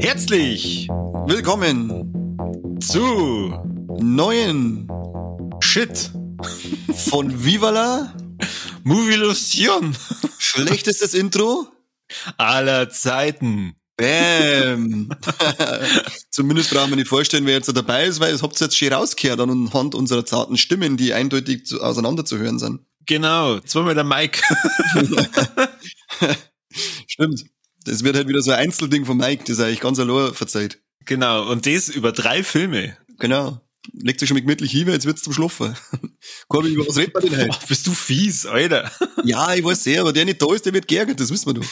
[0.00, 0.88] Herzlich
[1.26, 3.52] willkommen zu
[4.00, 4.88] neuen
[5.60, 6.10] Shit
[6.94, 8.12] von Vivala
[8.84, 9.96] Movilusion.
[10.38, 11.68] Schlechtestes Intro
[12.36, 13.74] aller Zeiten.
[13.96, 15.10] Bam.
[16.30, 18.92] Zumindest brauchen wir nicht vorstellen, wer jetzt dabei ist, weil es habt ihr jetzt schön
[18.92, 22.80] rausgehört anhand unserer zarten Stimmen, die eindeutig zu, auseinander zu hören sind.
[23.04, 24.40] Genau, zweimal der Mike.
[27.06, 27.44] Stimmt.
[27.84, 30.80] Das wird halt wieder so ein Einzelding von Mike, das eigentlich ganz allein verzeiht.
[31.04, 32.96] Genau, und das über drei Filme.
[33.18, 33.60] Genau.
[33.92, 35.76] Legt sich schon mit gemütlich hin, jetzt wird's zum Schlafen.
[36.48, 37.50] Corby, über was redet man denn heute?
[37.50, 38.90] Oh, bist du fies, Alter.
[39.24, 41.54] Ja, ich weiß sehr, aber der nicht da ist, der wird geärgert, das wissen wir
[41.54, 41.68] doch.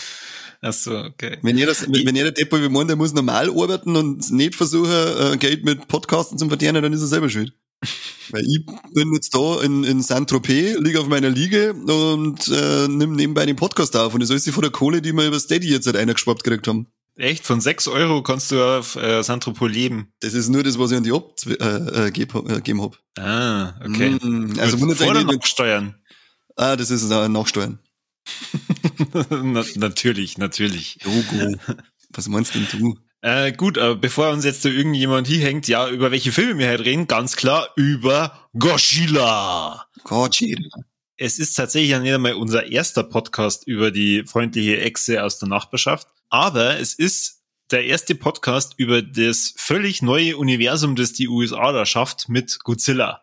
[0.60, 1.39] Ach so, okay.
[1.42, 4.91] Wenn jeder, wenn, wenn jeder Depot wie meint, der muss normal arbeiten und nicht versuchen,
[4.91, 7.52] äh, Geld mit Podcasten zu verdienen, dann ist er selber schuld.
[8.30, 13.12] Weil ich bin jetzt da in, in Saint-Tropez, liege auf meiner Liege und äh, nimm
[13.12, 14.14] nebenbei den Podcast auf.
[14.14, 16.89] Und das ist von der Kohle, die wir über Steady jetzt halt eingeschwappt gekriegt haben.
[17.19, 17.44] Echt?
[17.44, 20.12] Von sechs Euro kannst du auf äh, Saint-Tropez leben?
[20.20, 22.97] Das ist nur das, was ich an die abgegeben äh, äh, gegeben hab.
[23.19, 24.11] Ah, okay.
[24.11, 25.96] Mm, also wundert Vor oder eigentlich, nachsteuern?
[26.55, 27.80] Ah, das ist äh, Nachsteuern.
[29.30, 31.00] Na, natürlich, natürlich.
[31.05, 31.56] Logo.
[32.11, 32.96] Was meinst denn du?
[33.20, 36.69] Äh, gut, aber bevor uns jetzt da irgendjemand hier hängt, ja, über welche Filme wir
[36.69, 39.86] halt reden, ganz klar über Godzilla.
[40.05, 40.69] Godzilla.
[41.16, 45.48] Es ist tatsächlich ja nicht einmal unser erster Podcast über die freundliche Echse aus der
[45.48, 51.72] Nachbarschaft, aber es ist der erste Podcast über das völlig neue Universum, das die USA
[51.72, 53.22] da schafft mit Godzilla.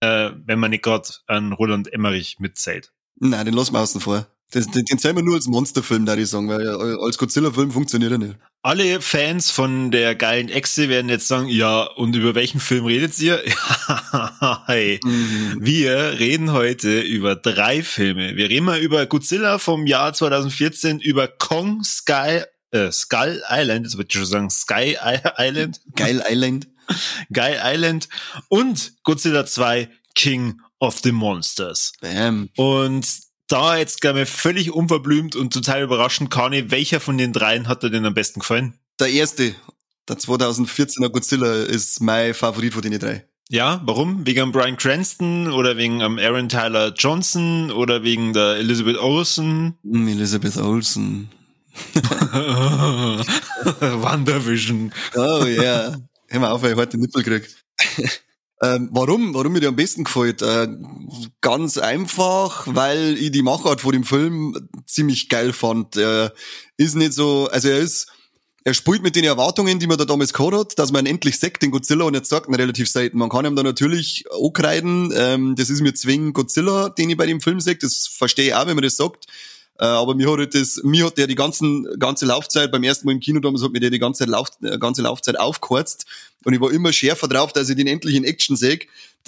[0.00, 2.92] Äh, wenn man nicht gerade an Roland Emmerich mitzählt.
[3.16, 4.26] Nein, den lassen wir außen vor.
[4.54, 7.72] Das, den, den zählen wir nur als Monsterfilm, da ich sagen, weil äh, als Godzilla-Film
[7.72, 8.36] funktioniert er nicht.
[8.62, 13.18] Alle Fans von der geilen Echse werden jetzt sagen, ja, und über welchen Film redet
[13.18, 13.42] ihr?
[14.66, 15.00] hey.
[15.02, 15.58] Mhm.
[15.58, 18.36] Wir reden heute über drei Filme.
[18.36, 23.96] Wir reden mal über Godzilla vom Jahr 2014, über Kong Sky, äh, Skull Island, jetzt
[23.96, 24.96] würde ich schon sagen Sky
[25.36, 26.68] Island, Geil Island.
[27.32, 28.08] Guy Island
[28.48, 31.92] und Godzilla 2 King of the Monsters.
[32.00, 32.50] Bam.
[32.56, 33.06] Und
[33.54, 37.84] da jetzt glaube ich völlig unverblümt und total überraschend, Kani, welcher von den dreien hat
[37.84, 38.74] dir denn am besten gefallen?
[38.98, 39.54] Der erste,
[40.08, 43.24] der 2014er Godzilla, ist mein Favorit von den drei.
[43.48, 44.26] Ja, warum?
[44.26, 49.74] Wegen Brian Cranston oder wegen Aaron Tyler Johnson oder wegen der Elizabeth Olsen?
[49.84, 51.28] Mm, Elizabeth Olsen.
[53.80, 54.92] WandaVision.
[55.14, 55.96] Oh ja.
[56.28, 57.48] Hör mal auf, weil ich heute den Nippel krieg.
[58.62, 59.34] ähm, warum?
[59.34, 60.40] Warum mir der am besten gefällt?
[60.40, 60.68] Äh,
[61.40, 65.96] ganz einfach, weil ich die Machart von dem Film ziemlich geil fand.
[65.96, 66.32] Er
[66.76, 68.06] ist nicht so, also er ist,
[68.62, 71.62] er spielt mit den Erwartungen, die man da damals gehabt hat, dass man endlich sagt,
[71.62, 73.18] den Godzilla, und jetzt sagt man relativ selten.
[73.18, 77.26] Man kann ihm da natürlich ankreiden, ähm, das ist mir zwingend Godzilla, den ich bei
[77.26, 79.26] dem Film sehe, das verstehe ich auch, wenn man das sagt.
[79.78, 83.12] Äh, aber mir hat das, mir hat der die ganzen, ganze Laufzeit, beim ersten Mal
[83.12, 86.06] im Kino damals hat mir der die ganze, Lauf, äh, ganze Laufzeit aufgeheizt.
[86.44, 88.80] Und ich war immer schärfer drauf, dass ich den endlich in Action sehe.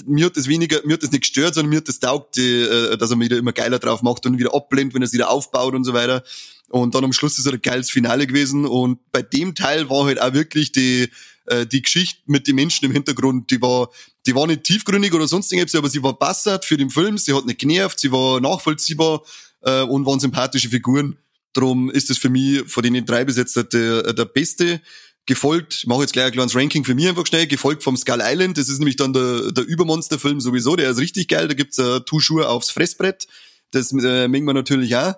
[0.04, 2.96] Mir hat das weniger, mir hat das nicht gestört, sondern mir hat das taugt, äh,
[2.96, 5.30] dass er mir wieder immer geiler drauf macht und wieder ablehnt, wenn er es wieder
[5.30, 6.22] aufbaut und so weiter.
[6.68, 8.66] Und dann am Schluss ist er ein geiles Finale gewesen.
[8.66, 11.08] Und bei dem Teil war halt auch wirklich die,
[11.46, 13.90] äh, die Geschichte mit den Menschen im Hintergrund, die war,
[14.26, 17.32] die war nicht tiefgründig oder sonst irgendwas, aber sie war passend für den Film, sie
[17.32, 19.22] hat nicht genervt, sie war nachvollziehbar
[19.66, 21.18] äh, und waren sympathische Figuren.
[21.52, 24.80] Darum ist es für mich von den drei bis jetzt der, der beste.
[25.28, 28.20] Gefolgt, ich mache jetzt gleich ein kleines Ranking für mich einfach schnell, gefolgt vom Skull
[28.22, 31.78] Island, das ist nämlich dann der, der Übermonsterfilm sowieso, der ist richtig geil, da gibt's
[31.78, 33.26] äh, Tuschur aufs Fressbrett,
[33.72, 35.14] das äh, mengen wir natürlich auch.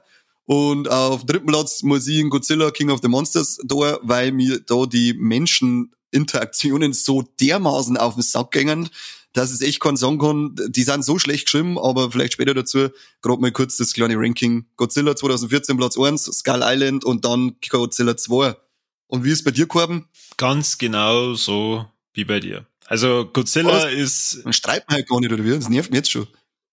[0.47, 4.61] Und auf dritten Platz muss ich in Godzilla King of the Monsters da, weil mir
[4.61, 8.89] da die Menscheninteraktionen so dermaßen auf den Sack gängen,
[9.33, 12.89] dass es echt keinen sagen kann, die sind so schlecht geschrieben, aber vielleicht später dazu,
[13.23, 14.67] gerade mal kurz das kleine Ranking.
[14.77, 18.57] Godzilla 2014 Platz 1, Skull Island und dann Godzilla 2.
[19.07, 20.07] Und wie ist bei dir, Korben?
[20.37, 22.67] Ganz genau so wie bei dir.
[22.87, 23.93] Also Godzilla Was?
[23.93, 25.51] ist, Dann streiten wir halt gar nicht, oder wie?
[25.51, 26.27] Das nervt mich jetzt schon.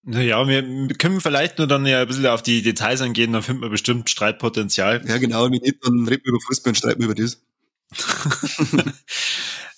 [0.03, 3.41] naja, wir wir können vielleicht nur dann ja ein bisschen auf die Details eingehen, dann
[3.43, 5.03] findet man bestimmt Streitpotenzial.
[5.07, 7.41] Ja, genau, wenn nicht, dann reden wir über Fußball und streiten wir über das.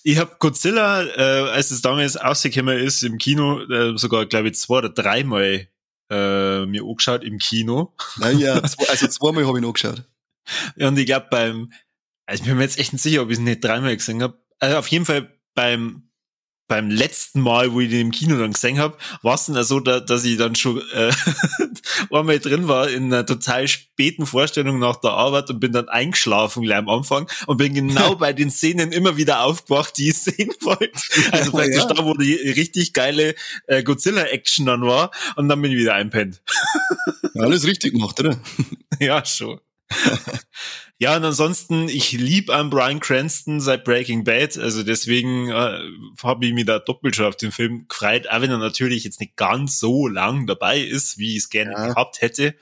[0.03, 4.55] Ich habe Godzilla, äh, als es damals rausgekommen ist im Kino, äh, sogar, glaube ich,
[4.55, 5.67] zwei oder dreimal
[6.09, 7.93] äh, mir angeschaut im Kino.
[8.17, 10.03] Naja, zwei, also zweimal habe ich noch geschaut.
[10.79, 11.73] Und ich glaube beim,
[12.25, 14.41] also ich bin mir jetzt echt nicht sicher, ob ich es nicht dreimal gesehen habe.
[14.59, 16.06] Also auf jeden Fall beim
[16.67, 19.79] beim letzten Mal, wo ich den im Kino dann gesehen habe, war es dann so,
[19.79, 21.11] da, dass ich dann schon äh,
[22.11, 26.63] einmal drin war in einer total späten Vorstellung nach der Arbeit und bin dann eingeschlafen
[26.63, 30.51] gleich am Anfang und bin genau bei den Szenen immer wieder aufgewacht, die ich sehen
[30.61, 30.91] wollte.
[31.31, 31.93] Also praktisch ja.
[31.93, 33.35] da, wo die richtig geile
[33.67, 36.41] äh, Godzilla-Action dann war und dann bin ich wieder einpennt.
[37.35, 38.37] alles richtig gemacht, oder?
[38.99, 39.59] ja, schon.
[40.99, 45.79] Ja, und ansonsten, ich lieb an Brian Cranston seit Breaking Bad, also deswegen äh,
[46.23, 49.19] habe ich mich da doppelt schon auf den Film gefreut, auch wenn er natürlich jetzt
[49.19, 51.87] nicht ganz so lang dabei ist, wie ich es gerne ja.
[51.89, 52.55] gehabt hätte.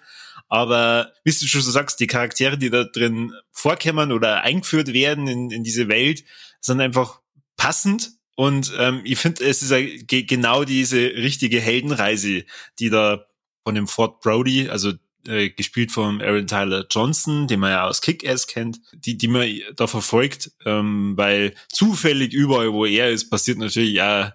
[0.50, 5.28] Aber wie du schon so sagst, die Charaktere, die da drin vorkommen oder eingeführt werden
[5.28, 6.26] in, in diese Welt,
[6.60, 7.22] sind einfach
[7.56, 8.12] passend.
[8.36, 12.44] Und ähm, ich finde, es ist ja genau diese richtige Heldenreise,
[12.80, 13.26] die da
[13.64, 14.92] von dem Ford Brody, also
[15.28, 19.50] äh, gespielt von Aaron Tyler Johnson, den man ja aus Kick-Ass kennt, die, die man
[19.76, 24.34] da verfolgt, ähm, weil zufällig überall, wo er ist, passiert natürlich ja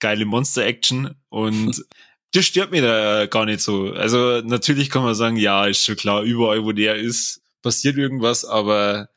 [0.00, 1.84] geile Monster-Action und
[2.32, 3.92] das stört mir da gar nicht so.
[3.92, 8.44] Also natürlich kann man sagen, ja, ist schon klar, überall, wo der ist, passiert irgendwas,
[8.44, 9.08] aber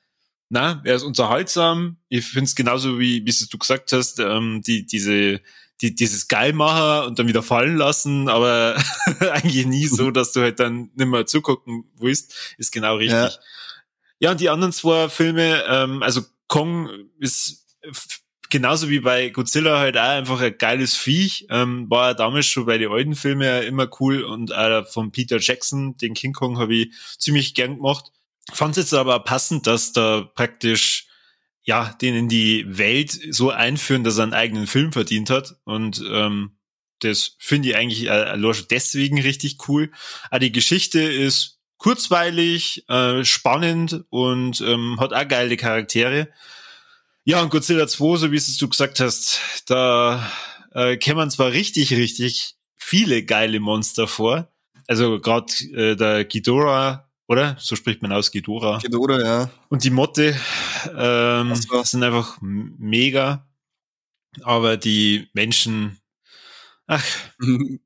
[0.49, 1.97] na, er ist unterhaltsam.
[2.07, 5.41] Ich finde es genauso wie, wie du gesagt hast, ähm, die, diese
[5.81, 8.81] die, dieses Geilmacher und dann wieder fallen lassen, aber
[9.19, 13.17] eigentlich nie so, dass du halt dann nicht mehr zugucken willst, ist genau richtig.
[13.17, 13.31] Ja,
[14.19, 16.89] ja und die anderen zwei Filme, ähm, also Kong
[17.19, 17.65] ist
[18.49, 21.47] genauso wie bei Godzilla halt auch einfach ein geiles Viech.
[21.49, 25.39] Ähm, war damals schon bei den alten Filmen ja immer cool und auch von Peter
[25.39, 28.11] Jackson, den King Kong, habe ich ziemlich gern gemacht.
[28.53, 31.07] Fand es jetzt aber passend, dass da praktisch
[31.65, 35.55] ja, den in die Welt so einführen, dass er einen eigenen Film verdient hat.
[35.63, 36.57] Und ähm,
[36.99, 39.91] das finde ich eigentlich äh, deswegen richtig cool.
[40.29, 46.29] Aber die Geschichte ist kurzweilig, äh, spannend und ähm, hat auch geile Charaktere.
[47.23, 50.31] Ja, und Godzilla 2, so wie es du gesagt hast, da
[50.73, 54.53] äh, kämen zwar richtig, richtig viele geile Monster vor.
[54.87, 57.55] Also gerade äh, der Ghidorah oder?
[57.59, 58.79] So spricht man aus, Ghidorah.
[58.79, 59.49] Ghidorah, ja.
[59.69, 60.39] Und die Motte
[60.95, 63.47] ähm, sind einfach mega.
[64.43, 65.99] Aber die Menschen,
[66.87, 67.05] ach.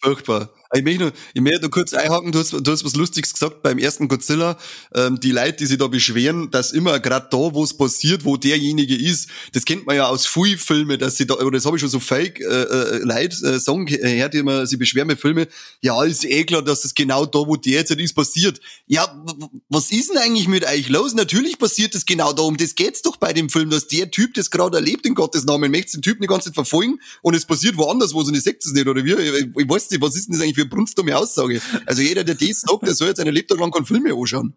[0.00, 0.50] Furchtbar.
[0.74, 3.62] Ich möchte nur, ich möchte nur kurz einhaken, du hast, du hast was Lustiges gesagt
[3.62, 4.58] beim ersten Godzilla.
[4.94, 8.36] Ähm, die Leute, die sich da beschweren, dass immer gerade da, wo es passiert, wo
[8.36, 11.80] derjenige ist, das kennt man ja aus Fui-Filmen, dass sie da, oder das habe ich
[11.80, 15.46] schon so fake äh, Leute äh, sagen gehört, die immer, sie beschweren mit Filmen,
[15.80, 18.60] ja, ist eh klar, dass das genau da, wo der jetzt ist, passiert.
[18.86, 19.24] Ja,
[19.70, 21.14] was ist denn eigentlich mit euch los?
[21.14, 24.34] Natürlich passiert das genau da, um das geht's doch bei dem Film, dass der Typ
[24.34, 27.46] das gerade erlebt, in Gottes Namen, möchte den Typen die ganze Zeit verfolgen und es
[27.46, 29.14] passiert woanders, wo sie nicht sagt es nicht, oder wie?
[29.14, 31.60] Ich, ich weiß nicht, was ist denn das eigentlich für brunstdumme Aussage.
[31.86, 34.54] Also jeder, der das sagt, der soll jetzt einen Lebtag lang keinen Film mehr anschauen.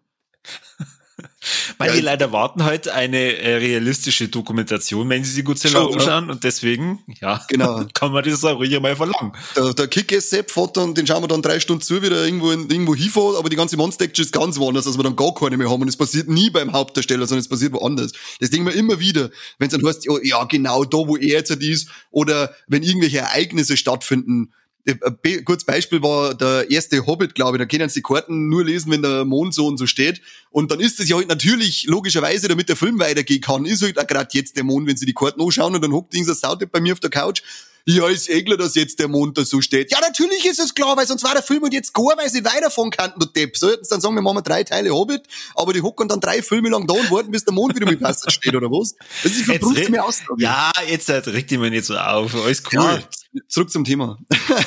[1.78, 6.30] Weil ja, leider warten halt eine äh, realistische Dokumentation, wenn sie sich gut selber anschauen
[6.30, 7.84] und deswegen, ja, genau.
[7.94, 9.32] kann man das auch ruhig mal verlangen.
[9.56, 12.50] Der, der Kick-Ass-Sepp fährt dann, den schauen wir dann drei Stunden zu, wie der irgendwo,
[12.50, 15.56] in, irgendwo hinfährt, aber die ganze Monster-Action ist ganz woanders, dass wir dann gar keine
[15.56, 18.12] mehr haben und es passiert nie beim Hauptdarsteller, sondern es passiert woanders.
[18.40, 21.50] Das denken wir immer wieder, wenn es dann heißt, ja, genau da, wo er jetzt
[21.50, 24.52] ist oder wenn irgendwelche Ereignisse stattfinden,
[24.86, 27.60] ein kurzes Beispiel war der erste Hobbit, glaube ich.
[27.60, 30.20] Da können sie die Karten nur lesen, wenn der Mond so und so steht.
[30.50, 33.98] Und dann ist es ja halt natürlich, logischerweise, damit der Film weitergehen kann, ist halt
[33.98, 36.72] auch gerade jetzt der Mond, wenn sie die Karten anschauen und dann hockt dieser Sautyp
[36.72, 37.42] bei mir auf der Couch
[37.84, 39.90] ja, ist eh klar, dass jetzt der Mond da so steht.
[39.90, 42.44] Ja, natürlich ist es klar, weil sonst war der Film und jetzt gar, weil sie
[42.44, 43.56] weiterfahren könnten, du Depp.
[43.56, 45.22] So hätten sie dann sagen, wir machen drei Teile Hobbit,
[45.54, 48.00] aber die hocken dann drei Filme lang da und warten, bis der Mond wieder mit
[48.00, 48.94] Wasser steht, oder was?
[49.22, 50.34] Das ist für mir Aussage.
[50.38, 52.34] Ja, jetzt halt, regt die mir nicht so auf.
[52.34, 52.80] Alles cool.
[52.82, 53.02] Ja,
[53.48, 54.18] zurück zum Thema.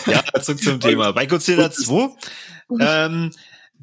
[0.06, 1.12] ja, zurück zum Thema.
[1.14, 2.10] Bei Godzilla 2,
[2.80, 3.32] ähm,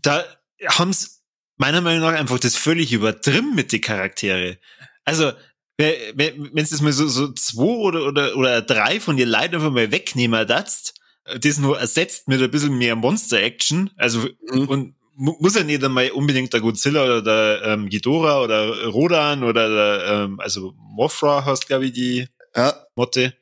[0.00, 0.24] da
[0.66, 1.22] haben's
[1.56, 4.58] meiner Meinung nach einfach das völlig übertrieben mit den Charaktere.
[5.04, 5.32] Also,
[5.78, 9.90] wenn es mal so, so zwei oder, oder, oder drei von dir Leuten einfach mal
[9.90, 10.94] wegnehmen darfst,
[11.40, 14.68] das nur ersetzt mit ein bisschen mehr Monster-Action, also, mhm.
[14.68, 19.68] und muss ja nicht einmal unbedingt der Godzilla oder der ähm, Ghidorah oder Rodan oder
[19.68, 22.74] der, ähm, also Mothra hast, glaube ich, die ja.
[22.96, 23.34] Motte,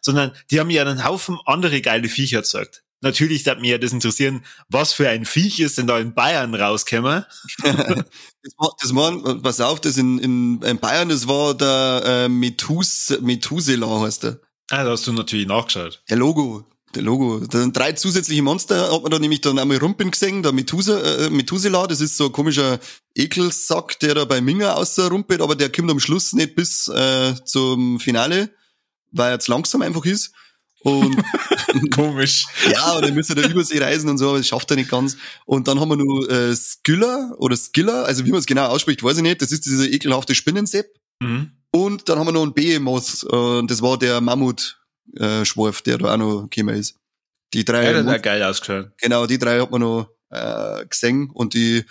[0.00, 2.84] sondern die haben ja einen Haufen andere geile Viecher gezeigt.
[3.06, 7.24] Natürlich darf mir das interessieren, was für ein Viech ist denn da in Bayern rausgekommen?
[7.62, 12.28] das war, das war, pass auf, das in, in, in Bayern, das war der äh,
[12.28, 14.40] Methus, Methusela heißt der.
[14.70, 16.02] Ah, da hast du natürlich nachgeschaut.
[16.10, 16.64] Der Logo,
[16.96, 17.46] der Logo.
[17.46, 21.00] Da sind drei zusätzliche Monster, hat man da nämlich dann einmal Rumpen gesehen, der Methusa,
[21.00, 22.80] äh, Methusela, das ist so ein komischer
[23.14, 28.00] Ekelsack, der da bei Minger außerrumpelt, aber der kommt am Schluss nicht bis äh, zum
[28.00, 28.50] Finale,
[29.12, 30.32] weil er zu langsam einfach ist.
[30.86, 31.16] Und
[31.90, 32.46] Komisch.
[32.70, 35.16] ja, und dann müsste er Übersee reisen und so, aber das schafft er nicht ganz.
[35.44, 39.02] Und dann haben wir nur äh, Skiller oder Skiller, also wie man es genau ausspricht,
[39.02, 39.42] weiß ich nicht.
[39.42, 40.86] Das ist dieser ekelhafte Spinnensepp.
[41.20, 41.50] Mhm.
[41.72, 46.14] Und dann haben wir noch einen Behemoth, äh, das war der Mammut-Schwarf, äh, der da
[46.14, 46.94] auch noch gekommen ist.
[47.52, 47.84] Die drei.
[47.84, 48.92] Ja, der hat geil ausgeschaut.
[48.98, 51.84] Genau, die drei hat man noch äh, gesehen und die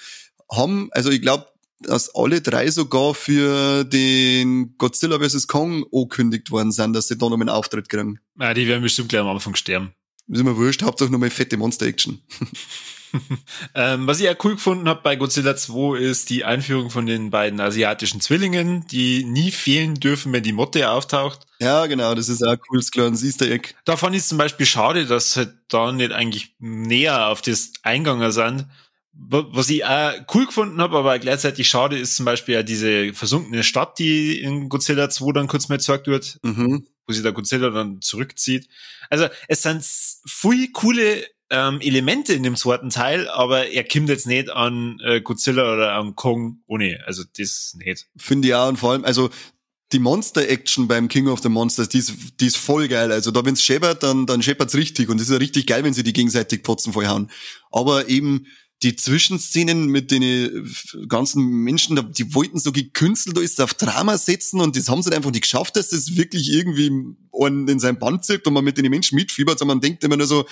[0.49, 1.47] haben, also ich glaube,
[1.79, 5.47] dass alle drei sogar für den Godzilla vs.
[5.47, 8.19] Kong angekündigt worden sind, dass sie da noch einen Auftritt kriegen.
[8.39, 9.93] Ja, die werden bestimmt gleich am Anfang sterben.
[10.27, 12.19] Ist mir wurscht, hauptsächlich nur mal fette Monster-Action.
[13.75, 17.29] ähm, was ich ja cool gefunden habe bei Godzilla 2 ist die Einführung von den
[17.29, 21.45] beiden asiatischen Zwillingen, die nie fehlen dürfen, wenn die Motte auftaucht.
[21.59, 23.75] Ja, genau, das ist auch ein cooles kleines Easter Egg.
[23.85, 27.71] Da fand ich es zum Beispiel schade, dass halt da nicht eigentlich näher auf das
[27.83, 28.65] Einganger sind.
[29.17, 33.63] Was ich auch cool gefunden habe, aber gleichzeitig schade ist zum Beispiel ja diese versunkene
[33.63, 36.85] Stadt, die in Godzilla 2 dann kurz mal gezeigt wird, mhm.
[37.07, 38.67] wo sich der Godzilla dann zurückzieht.
[39.09, 39.85] Also es sind
[40.27, 45.21] viel coole ähm, Elemente in dem zweiten Teil, aber er kommt jetzt nicht an äh,
[45.21, 46.99] Godzilla oder an Kong ohne.
[47.05, 48.07] Also das nicht.
[48.17, 49.29] Finde ich auch und vor allem, also
[49.91, 53.11] die Monster-Action beim King of the Monsters, die ist, die ist voll geil.
[53.11, 55.09] Also da, wenn's scheppert, dann, dann scheppert's richtig.
[55.09, 57.29] Und es ist ja richtig geil, wenn sie die gegenseitig Potzen vollhauen.
[57.71, 58.47] Aber eben
[58.85, 64.61] die Zwischenszenen mit den äh, ganzen Menschen, die wollten so gekünstelt ist auf Drama setzen
[64.61, 68.45] und das haben sie einfach nicht geschafft, dass das wirklich irgendwie in sein Band zieht
[68.45, 70.45] und man mit den Menschen mitfiebert, sondern man denkt immer nur so,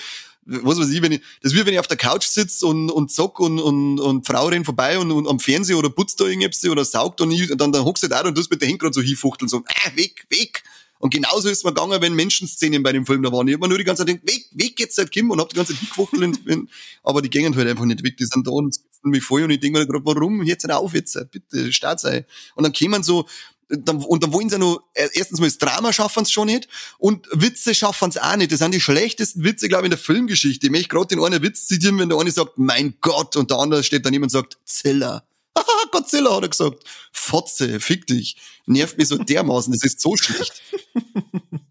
[0.46, 2.90] was weiß ich, wenn ich, das ist wie wenn ich auf der Couch sitze und,
[2.90, 6.24] und zock und, und, und Frau rennt vorbei und, und am Fernseher oder putzt da
[6.24, 8.68] irgendwas oder saugt und, ich, und dann, dann hockst du da und du mit der
[8.68, 10.64] Hand gerade so hinfuchteln, so, äh, weg, weg.
[11.04, 13.46] Und genauso ist mir gegangen, wenn Menschenszenen bei dem Film da waren.
[13.46, 15.50] Ich hab mir nur die ganze Zeit gedacht, weg, weg jetzt seit Kim und hab
[15.50, 16.38] die ganze Zeit hingefuchtelt,
[17.02, 19.50] aber die gehen halt einfach nicht weg, die sind da und sitzen mich voll und
[19.50, 22.24] ich denke mir gerade, warum jetzt nicht auf jetzt, bitte, start sei.
[22.54, 23.26] Und dann kämen so,
[23.68, 26.68] dann, und dann wollen sie nur, äh, erstens mal das Drama schaffen sie schon nicht
[26.96, 28.50] und Witze schaffen sie auch nicht.
[28.50, 30.68] Das sind die schlechtesten Witze, glaube ich, in der Filmgeschichte.
[30.68, 33.58] Ich möchte gerade den einen Witz zitieren, wenn der eine sagt, mein Gott, und der
[33.58, 35.22] andere steht dann jemand und sagt, Zilla.
[35.56, 36.84] Haha, Godzilla hat er gesagt.
[37.12, 38.36] Fotze, fick dich.
[38.66, 40.62] Nervt mich so dermaßen, das ist so schlecht.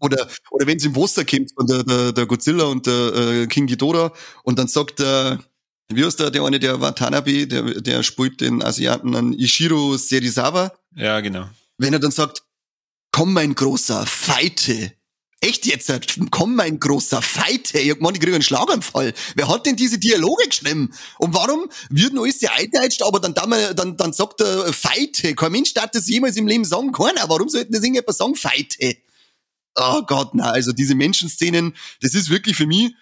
[0.00, 3.66] oder, oder wenn es im Wasser kommt, der, der, der Godzilla und der äh, King
[3.66, 4.12] Ghidorah
[4.44, 5.42] und dann sagt der,
[5.88, 10.72] wie heißt der, der eine, der Watanabe, der, der spielt den Asiaten an Ishiro Serizawa.
[10.96, 11.48] Ja, genau
[11.78, 12.42] wenn er dann sagt,
[13.12, 14.92] komm mein großer Feite.
[15.44, 15.92] Echt jetzt?
[16.30, 17.78] Komm mein großer Feite.
[17.78, 19.12] Ich hab gemeint, ich kriege einen Schlaganfall.
[19.34, 20.94] Wer hat denn diese Dialoge geschrieben?
[21.18, 25.34] Und warum wird alles ja eingedeutscht, aber dann, dann, dann sagt er Feite.
[25.34, 26.92] Kein Mensch darf das jemals im Leben sagen.
[26.92, 27.28] Keiner.
[27.28, 28.36] Warum sollten das irgendjemand sagen?
[28.36, 28.96] Feite.
[29.76, 32.94] Oh Gott, na, also diese Menschenszenen, das ist wirklich für mich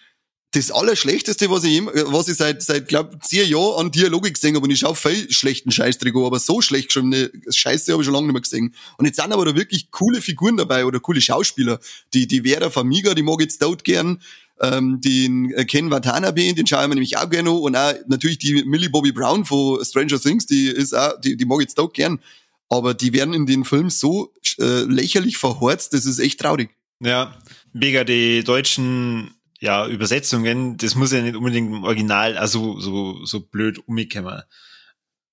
[0.53, 4.65] das Allerschlechteste, was ich, was ich seit, seit glaub, zehn Jahren an Dialoge gesehen habe.
[4.65, 8.27] Und ich schaue viel schlechten Scheißdreck aber so schlecht geschriebene Scheiße habe ich schon lange
[8.27, 8.75] nicht mehr gesehen.
[8.99, 11.81] Und jetzt sind aber da wirklich coole Figuren dabei oder coole Schauspieler.
[12.13, 14.21] Die, die Vera Famiga, die mag jetzt dort gern.
[14.61, 18.39] Ähm, den äh, Ken Watanabe, den schaue ich mir nämlich auch gerne Und auch natürlich
[18.39, 21.95] die Millie Bobby Brown von Stranger Things, die ist auch, die, die mag jetzt dort
[21.95, 22.21] gern.
[22.69, 26.71] Aber die werden in den Filmen so äh, lächerlich verhorzt, das ist echt traurig.
[27.01, 27.37] Ja,
[27.73, 33.39] mega die deutschen ja, Übersetzungen, das muss ja nicht unbedingt im Original also so, so
[33.39, 34.43] blöd umgekommen.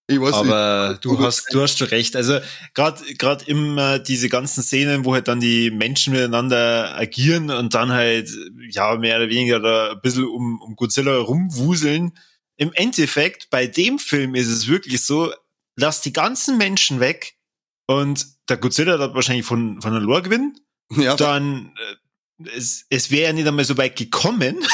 [0.05, 1.05] Ich weiß Aber nicht.
[1.05, 2.15] du hast, du hast schon recht.
[2.15, 2.39] Also
[2.75, 7.91] gerade gerade immer diese ganzen Szenen, wo halt dann die Menschen miteinander agieren und dann
[7.91, 8.29] halt
[8.69, 12.11] ja mehr oder weniger da ein bisschen um, um Godzilla rumwuseln.
[12.55, 15.33] Im Endeffekt, bei dem Film ist es wirklich so,
[15.75, 17.35] lass die ganzen Menschen weg
[17.87, 20.55] und der Godzilla hat wahrscheinlich von, von der Lore gewinnen.
[20.91, 21.15] Ja.
[21.15, 21.95] Dann äh,
[22.55, 24.57] es, es wäre ja nicht einmal so weit gekommen.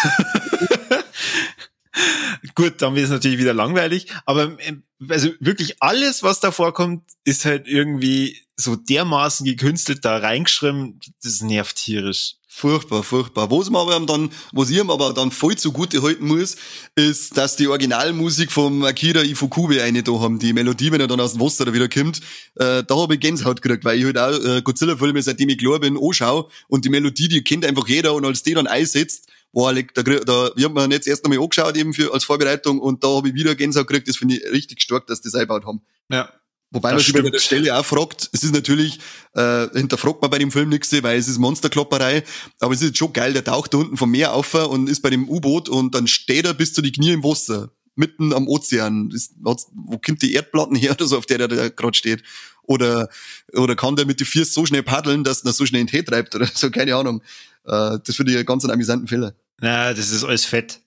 [2.55, 7.03] Gut, dann wird es natürlich wieder langweilig, aber ähm, also wirklich alles, was da vorkommt,
[7.23, 12.35] ist halt irgendwie so dermaßen gekünstelt da reingeschrieben, das nervt tierisch.
[12.57, 13.51] Furchtbar, furchtbar.
[13.51, 16.55] Was man aber dann, was ich aber dann voll zugute halten muss,
[16.95, 20.39] ist, dass die Originalmusik vom Akira Ifukube eine da haben.
[20.39, 22.21] Die Melodie, wenn er dann aus dem Wasser wieder kommt,
[22.55, 25.81] äh, da habe ich Gänsehaut gekriegt, weil ich halt auch äh, Godzilla-Filme, seitdem ich klar
[25.81, 29.73] bin, anschaue und die Melodie, die kennt einfach jeder und als die dann einsetzt, boah,
[29.73, 33.09] da, da, ich hab mir jetzt erst nochmal angeschaut eben für, als Vorbereitung und da
[33.09, 35.81] habe ich wieder Gänsehaut gekriegt, das finde ich richtig stark, dass die das eingebaut haben.
[36.09, 36.31] Ja,
[36.75, 38.99] Wobei das man sich bei der Stelle auch fragt, es ist natürlich,
[39.33, 42.21] äh, hinterfragt man bei dem Film nichts, weil es ist Monsterklopperei,
[42.59, 45.09] aber es ist schon geil, der taucht da unten vom Meer auf und ist bei
[45.09, 49.09] dem U-Boot und dann steht er bis zu die Knie im Wasser, mitten am Ozean.
[49.11, 52.23] Ist, wo kommt die Erdplatten her oder so, auf der der da gerade steht?
[52.63, 53.07] Oder,
[53.53, 55.91] oder kann der mit den Füßen so schnell paddeln, dass er so schnell in den
[55.91, 57.21] Tee treibt oder so, keine Ahnung.
[57.63, 59.33] Äh, das finde ich einen ganz amüsanten Fehler.
[59.61, 60.81] Na, das ist alles Fett.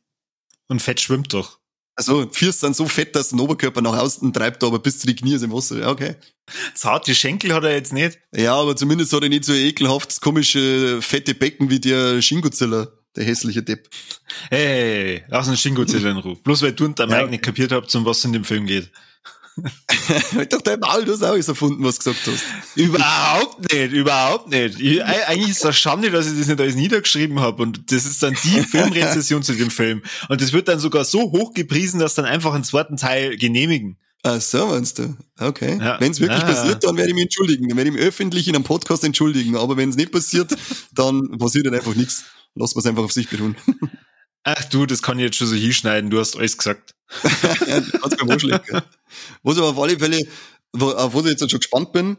[0.66, 1.59] Und Fett schwimmt doch.
[1.99, 5.17] Also, Füße sind so fett, dass der Oberkörper nach außen treibt, aber bis zu die
[5.17, 5.81] Knie ist im Wasser.
[5.81, 6.14] Ja, okay.
[6.73, 8.21] Zarte Schenkel hat er jetzt nicht.
[8.33, 12.87] Ja, aber zumindest hat er nicht so ekelhaftes, komische, fette Becken wie der Shingodzilla,
[13.17, 13.88] der hässliche Depp.
[14.49, 16.37] Hey, lass uns Shingodzilla in Ruhe.
[16.37, 17.31] Bloß weil du und der Mike ja, okay.
[17.33, 18.93] nicht kapiert habt, um was in dem Film geht.
[20.34, 20.70] Halt doch du
[21.12, 22.44] hast auch alles erfunden, was du gesagt hast.
[22.76, 24.80] Überhaupt nicht, überhaupt nicht.
[24.80, 27.62] Ich, eigentlich ist es Schande, dass ich das nicht alles niedergeschrieben habe.
[27.62, 30.02] Und das ist dann die Filmrezession zu dem Film.
[30.28, 33.98] Und das wird dann sogar so hoch gepriesen, dass dann einfach einen zweiten Teil genehmigen.
[34.22, 35.16] Ach so, meinst du?
[35.38, 35.78] Okay.
[35.80, 36.00] Ja.
[36.00, 36.46] Wenn es wirklich ah.
[36.46, 37.68] passiert, dann werde ich mich entschuldigen.
[37.68, 39.56] Dann werde ich mich öffentlich in einem Podcast entschuldigen.
[39.56, 40.54] Aber wenn es nicht passiert,
[40.92, 42.24] dann passiert dann einfach nichts.
[42.54, 43.56] Lass es einfach auf sich beruhen.
[44.45, 46.11] Ach du, das kann ich jetzt schon so hinschneiden.
[46.11, 46.95] Du hast alles gesagt.
[47.21, 48.83] Kannst mir vorschlagen.
[49.42, 50.26] Was aber auf alle Fälle,
[50.73, 52.16] auf was ich jetzt schon gespannt bin,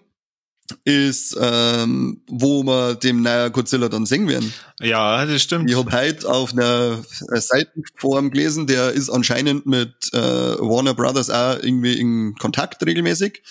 [0.84, 4.54] ist, ähm, wo wir dem neuen Godzilla dann sehen werden.
[4.80, 5.70] Ja, das stimmt.
[5.70, 11.58] Ich habe heute auf einer Seitenform gelesen, der ist anscheinend mit äh, Warner Brothers auch
[11.62, 13.42] irgendwie in Kontakt regelmäßig.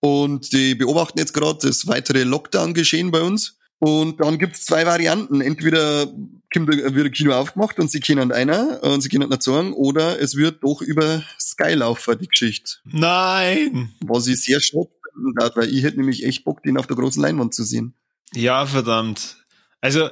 [0.00, 3.56] Und die beobachten jetzt gerade das weitere Lockdown-Geschehen bei uns.
[3.80, 5.40] Und dann gibt's zwei Varianten.
[5.40, 6.06] Entweder
[6.54, 10.36] wird ein Kino aufgemacht und sie können einer und sie können nicht sagen, oder es
[10.36, 12.76] wird doch über Sky laufen, die Geschichte.
[12.84, 13.92] Nein!
[14.04, 17.22] Was ich sehr schade finde, weil ich hätte nämlich echt Bock, den auf der großen
[17.22, 17.94] Leinwand zu sehen.
[18.32, 19.36] Ja, verdammt.
[19.80, 20.10] Also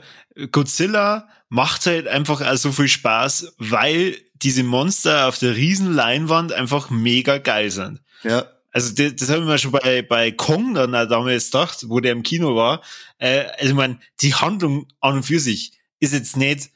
[0.52, 6.52] Godzilla macht halt einfach auch so viel Spaß, weil diese Monster auf der riesen Leinwand
[6.52, 8.00] einfach mega geil sind.
[8.22, 8.46] Ja.
[8.72, 12.00] Also das, das habe ich mir schon bei, bei Kong dann auch damals gedacht, wo
[12.00, 12.82] der im Kino war.
[13.18, 16.70] Äh, also ich meine, die Handlung an und für sich ist jetzt nicht,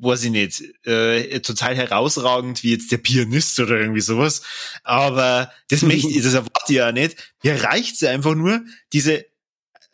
[0.00, 4.42] weiß ich nicht, äh, total herausragend wie jetzt der Pianist oder irgendwie sowas.
[4.84, 7.16] Aber das möchte ich, das erwarte ich ja nicht.
[7.42, 8.60] Mir reicht's einfach nur,
[8.92, 9.24] diese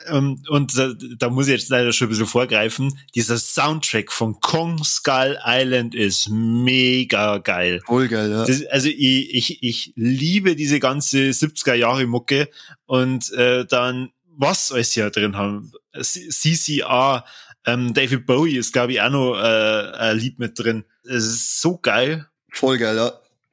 [0.06, 4.40] ähm, und da, da muss ich jetzt leider schon ein bisschen vorgreifen, dieser Soundtrack von
[4.40, 7.80] Kong Skull Island ist mega geil.
[7.86, 8.44] Voll geil, ja.
[8.44, 12.48] Das, also ich, ich, ich liebe diese ganze 70er Jahre Mucke
[12.86, 15.72] und äh, dann was alles hier drin haben.
[16.00, 17.24] CCR,
[17.66, 20.84] ähm, David Bowie ist glaube ich auch noch äh, ein Lied mit drin.
[21.04, 22.26] Es ist so geil.
[22.50, 23.12] Voll geil, ja.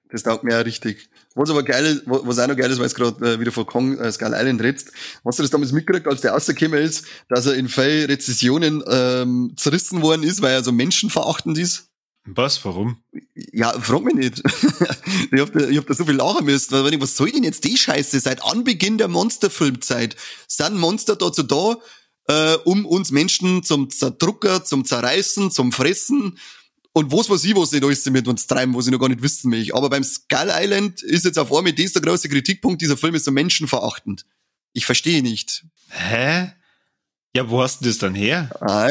[0.09, 1.09] Das taugt mir ja richtig.
[1.35, 3.65] Was aber geil ist, was auch noch geil ist, weil es gerade äh, wieder von
[3.65, 4.91] Kong äh, Skull Island redst,
[5.23, 9.53] hast du das damals mitgekriegt, als der rausgekommen ist, dass er in vielen Rezessionen ähm,
[9.55, 11.87] zerrissen worden ist, weil er so menschenverachtend ist?
[12.25, 12.63] Was?
[12.65, 12.97] Warum?
[13.51, 14.39] Ja, frag mich nicht.
[15.31, 16.71] ich hab da, ich hab da so viel lachen müssen.
[16.71, 18.19] Weil, was soll denn jetzt die Scheiße?
[18.19, 20.15] Seit Anbeginn der Monsterfilmzeit
[20.47, 21.77] sind Monster dazu da,
[22.31, 26.37] äh, um uns Menschen zum Zerdrucker, zum Zerreißen, zum Fressen
[26.93, 29.21] und was weiß ich, was nicht alles mit uns treiben, was ich noch gar nicht
[29.21, 29.71] wissen will.
[29.73, 33.25] Aber beim Skull Island ist jetzt auf einmal das der große Kritikpunkt, dieser Film ist
[33.25, 34.25] so menschenverachtend.
[34.73, 35.65] Ich verstehe nicht.
[35.89, 36.51] Hä?
[37.35, 38.49] Ja, wo hast du das dann her?
[38.59, 38.89] Ah,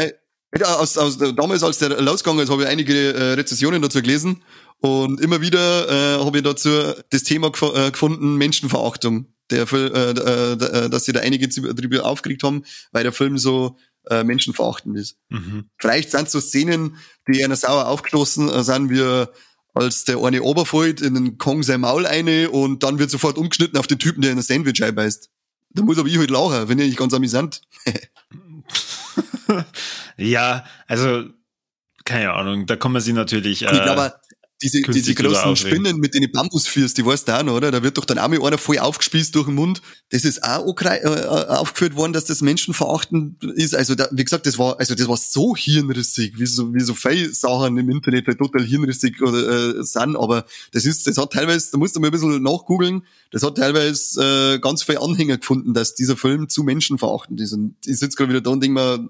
[0.79, 4.43] aus, aus, damals, als der losgegangen ist, habe ich einige äh, Rezessionen dazu gelesen
[4.81, 6.71] und immer wieder äh, habe ich dazu
[7.11, 9.27] das Thema gef äh, gefunden, Menschenverachtung.
[9.51, 13.77] Der, äh, äh, äh, dass sie da einige darüber aufgeregt haben, weil der Film so
[14.09, 15.17] äh, menschenverachtend ist.
[15.29, 15.65] Mhm.
[15.79, 16.97] Vielleicht sind so Szenen,
[17.29, 19.33] die einer sauer aufgestoßen äh, sind, wir
[19.75, 23.79] als der eine Oberfeld in den Kong sein Maul eine und dann wird sofort umgeschnitten
[23.79, 25.31] auf den Typen, der in ein Sandwich einbeißt.
[25.71, 27.63] Da muss aber ich halt lachen, wenn ich nicht ganz amüsant.
[30.17, 31.25] ja, also
[32.05, 33.63] keine Ahnung, da kann man sie natürlich.
[33.63, 34.15] Äh, ich glaube,
[34.63, 37.71] diese, diese großen Spinnen mit den Bambusfürs, die weißt du auch noch, oder?
[37.71, 39.81] Da wird doch dann auch mal einer voll aufgespießt durch den Mund.
[40.11, 43.75] Das ist auch äh, äh, aufgeführt worden, dass das menschenverachtend ist.
[43.75, 46.95] Also, da, wie gesagt, das war, also das war so hirnrissig, wie so, wie so
[46.95, 50.17] viele Sachen im Internet halt total hirnrissig oder, äh, sind.
[50.17, 53.57] Aber das ist, das hat teilweise, da musst du mal ein bisschen nachgoogeln, das hat
[53.57, 57.53] teilweise äh, ganz viele Anhänger gefunden, dass dieser Film zu menschenverachtend ist.
[57.53, 59.09] Und ich sitze gerade wieder da und denke mir,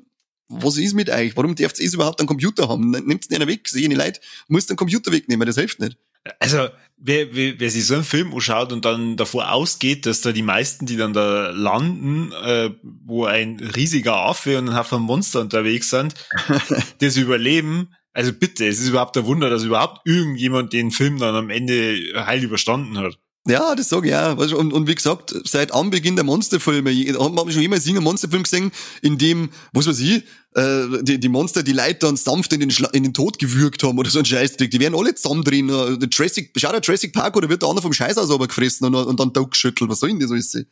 [0.51, 1.37] was ist mit euch?
[1.37, 2.91] Warum dürft ihr überhaupt einen Computer haben?
[2.91, 5.97] Nehmt den weg, sehe ich Leute, muss den Computer wegnehmen, das hilft nicht.
[6.39, 10.33] Also, wer, wer, wer sich so einen Film anschaut und dann davor ausgeht, dass da
[10.33, 15.41] die meisten, die dann da landen, äh, wo ein riesiger Affe und ein Haufen Monster
[15.41, 16.15] unterwegs sind,
[16.99, 21.35] das überleben, also bitte, es ist überhaupt ein Wunder, dass überhaupt irgendjemand den Film dann
[21.35, 23.19] am Ende heil überstanden hat.
[23.47, 24.37] Ja, das sage ich auch.
[24.37, 28.71] Und, und wie gesagt, seit Anbeginn der Monsterfilme, haben wir schon jemals einen Monsterfilm gesehen,
[29.01, 30.25] in dem, was weiß ich,
[30.55, 33.83] äh, die, die Monster, die Leute dann sanft in den, Schla in den Tod gewürgt
[33.83, 35.69] haben oder so ein Scheißdreck, die werden alle zusammendrehen.
[35.69, 38.87] Der Jurassic, schau der Jurassic Park oder wird der andere vom Scheiß aus aber gefressen
[38.87, 39.89] und, und dann geschüttelt.
[39.89, 40.67] Was soll denn das alles sein?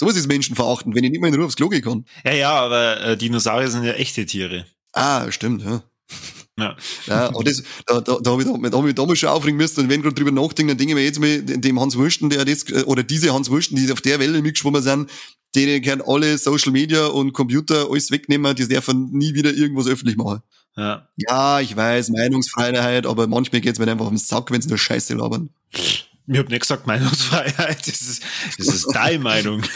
[0.00, 2.06] Sowas ist menschenverachtend, wenn ich nicht mehr in Ruhe aufs Klo gehen kann.
[2.24, 4.66] Ja, ja, aber äh, Dinosaurier sind ja echte Tiere.
[4.92, 5.82] Ah, stimmt, ja.
[6.60, 6.76] Ja.
[7.06, 9.80] ja aber das, da, da, da habe ich, da hab ich damals schon aufregen müssen.
[9.80, 12.44] Und wenn gerade drüber nachdenke, dann denke ich mir jetzt mal, dem Hans Wursten, der
[12.44, 15.10] das, oder diese Hans Wursten, die auf der Welle mitgeschwommen sind,
[15.54, 20.16] denen können alle Social Media und Computer alles wegnehmen, die dürfen nie wieder irgendwas öffentlich
[20.16, 20.42] machen.
[20.76, 21.08] Ja.
[21.16, 24.78] Ja, ich weiß, Meinungsfreiheit, aber manchmal geht's mir einfach auf den Sack, wenn sie nur
[24.78, 25.50] Scheiße labern.
[25.72, 28.22] Ich habe nicht gesagt Meinungsfreiheit, das ist,
[28.56, 29.62] das ist deine Meinung.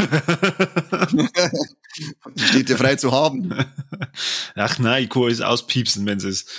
[2.36, 3.50] Die steht dir frei zu haben.
[4.54, 6.50] Ach nein, ich kann alles auspiepsen, wenn es ist.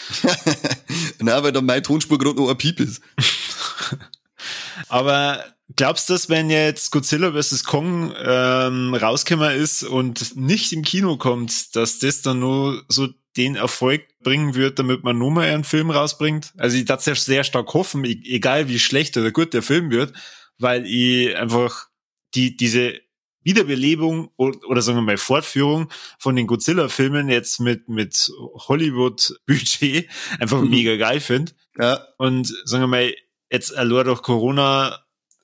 [1.19, 3.01] nein, weil dann meine Tonspur gerade noch ein Piep ist.
[4.89, 5.43] Aber
[5.75, 7.63] glaubst du, dass wenn jetzt Godzilla vs.
[7.63, 13.55] Kong ähm, rausgekommen ist und nicht im Kino kommt, dass das dann nur so den
[13.55, 16.53] Erfolg bringen wird, damit man nur mal einen Film rausbringt?
[16.57, 20.13] Also ich dachte sehr stark hoffen, e-, egal wie schlecht oder gut der Film wird,
[20.57, 21.87] weil ich einfach
[22.33, 22.99] die, diese
[23.45, 28.31] Wiederbelebung oder sagen wir mal Fortführung von den Godzilla-Filmen jetzt mit, mit
[28.67, 30.69] Hollywood-Budget einfach mhm.
[30.69, 31.53] mega geil finde.
[31.77, 32.05] Ja.
[32.17, 33.13] Und sagen wir mal,
[33.51, 34.99] jetzt allein durch Corona,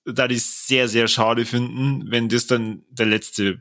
[0.06, 3.60] da die sehr, sehr schade finden, wenn das dann der letzte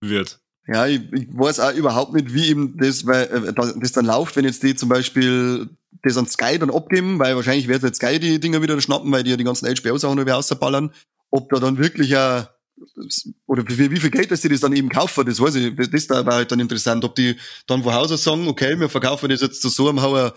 [0.00, 0.40] wird.
[0.66, 4.36] Ja, ich, ich weiß auch überhaupt nicht, wie eben das, weil, äh, das dann läuft,
[4.36, 5.70] wenn jetzt die zum Beispiel
[6.02, 9.24] das an Sky dann abgeben, weil wahrscheinlich wird jetzt Sky die Dinger wieder schnappen, weil
[9.24, 10.92] die ja die ganzen HBO-Sachen wieder ausballern.
[11.30, 12.46] Ob da dann wirklich ein
[13.46, 16.06] oder wie, wie viel Geld, dass die das dann eben kaufen, das weiß ich, das
[16.06, 19.40] da war halt dann interessant, ob die dann von Hause sagen, okay, wir verkaufen das
[19.40, 20.34] jetzt zu so einem Hauer,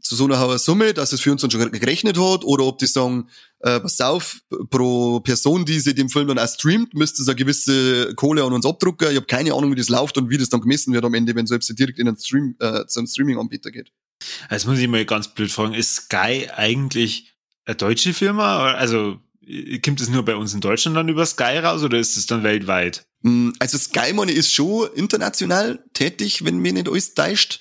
[0.00, 2.78] zu so einer hohen Summe, dass es für uns dann schon gerechnet hat, oder ob
[2.78, 3.28] die sagen,
[3.60, 7.36] äh, pass auf, pro Person, die sie den Film dann auch streamt, müsste es eine
[7.36, 9.10] gewisse Kohle an uns abdrucken.
[9.10, 11.34] Ich habe keine Ahnung, wie das läuft und wie das dann gemessen wird am Ende,
[11.34, 13.90] wenn selbst direkt in einen Stream, äh, zu Streaming-Anbieter geht.
[14.50, 18.72] Jetzt muss ich mal ganz blöd fragen, ist Sky eigentlich eine deutsche Firma?
[18.72, 19.18] Also
[19.84, 22.42] kommt es nur bei uns in Deutschland dann über Sky raus oder ist es dann
[22.42, 23.06] weltweit?
[23.22, 27.60] Mm, also Sky Money ist schon international tätig, wenn mir nicht alles täuscht.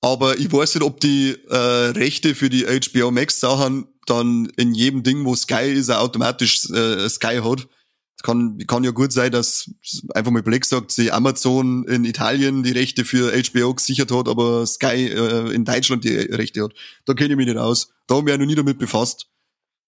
[0.00, 4.74] Aber ich weiß nicht, ob die äh, Rechte für die HBO Max Sachen dann in
[4.74, 7.68] jedem Ding, wo Sky ist, auch automatisch äh, Sky hat.
[8.16, 9.70] Es kann, kann ja gut sein, dass
[10.14, 14.66] einfach mal Black sagt, sie Amazon in Italien die Rechte für HBO gesichert hat, aber
[14.66, 16.72] Sky äh, in Deutschland die Rechte hat.
[17.04, 17.90] Da kenne ich mich nicht aus.
[18.06, 19.28] Da habe ich mich noch nie damit befasst.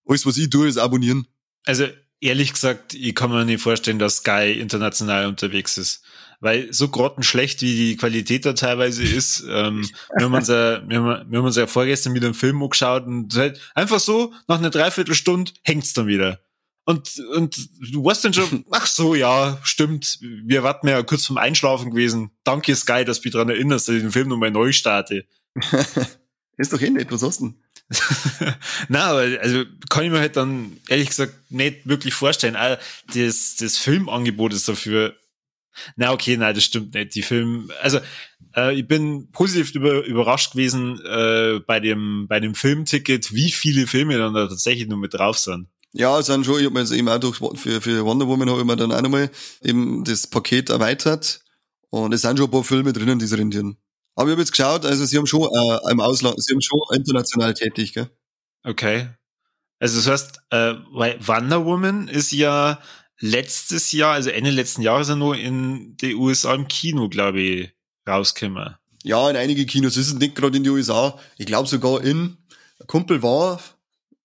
[0.06, 1.26] Alles, was ich tue, ist abonnieren.
[1.64, 1.86] Also
[2.20, 6.02] ehrlich gesagt, ich kann mir nicht vorstellen, dass Sky international unterwegs ist.
[6.42, 11.02] Weil so grottenschlecht, wie die Qualität da teilweise ist, ähm, wir, haben uns ja, wir,
[11.02, 14.58] haben, wir haben uns ja vorgestern wieder einen Film angeschaut und halt einfach so, nach
[14.58, 16.40] einer Dreiviertelstunde hängt's dann wieder.
[16.84, 17.56] Und, und
[17.92, 22.30] du weißt dann schon, ach so, ja, stimmt, wir warten ja kurz vom Einschlafen gewesen.
[22.42, 25.26] Danke Sky, dass du mich daran erinnerst, dass ich den Film nochmal neu starte.
[26.56, 27.62] ist doch eh nicht, was hast du denn?
[28.88, 32.56] Na, aber also kann ich mir halt dann ehrlich gesagt nicht wirklich vorstellen.
[32.56, 32.78] Auch
[33.14, 35.16] das, das Filmangebot ist dafür.
[35.96, 37.14] Na, okay, nein, das stimmt nicht.
[37.14, 38.00] Die Film, also
[38.56, 43.86] äh, ich bin positiv über, überrascht gewesen äh, bei dem bei dem Filmticket, wie viele
[43.86, 45.68] Filme dann da tatsächlich nur mit drauf sind.
[45.92, 48.48] Ja, es sind schon, ich habe mir jetzt eben auch durch, für, für Wonder Woman
[48.48, 49.30] habe ich mir dann auch nochmal
[49.62, 51.40] eben das Paket erweitert
[51.90, 53.76] und es sind schon ein paar Filme drinnen, die sie rendieren.
[54.20, 56.78] Aber ich habe jetzt geschaut, also sie haben schon äh, im Ausland, sie haben schon
[56.92, 58.10] international tätig, gell?
[58.62, 59.08] Okay.
[59.78, 62.82] Also das heißt, äh, Wonder Woman ist ja
[63.18, 67.72] letztes Jahr, also Ende letzten Jahres ja nur in die USA im Kino, glaube ich,
[68.06, 68.74] rausgekommen.
[69.04, 69.96] Ja, in einige Kinos.
[69.96, 71.18] Es ist nicht gerade in die USA.
[71.38, 72.36] Ich glaube sogar in,
[72.78, 73.58] ein Kumpel war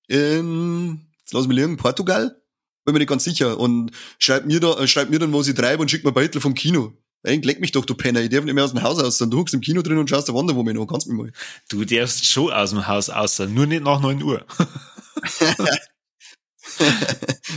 [0.10, 2.36] in, jetzt lass mich liegen, Portugal.
[2.84, 3.58] Bin mir nicht ganz sicher.
[3.58, 6.53] Und schreibt mir da, schreibt mir dann, was ich treibe und schickt mir Beutel vom
[6.53, 6.91] Kino.
[7.25, 8.21] Ey, leck mich doch, du Penner.
[8.21, 9.17] Ich darf nicht mehr aus dem Haus aus.
[9.17, 10.88] Du huckst im Kino drin und schaust der Wonder Woman an.
[10.88, 11.31] Kannst mich mal.
[11.69, 13.39] Du darfst schon aus dem Haus aus.
[13.39, 14.45] Nur nicht nach 9 Uhr.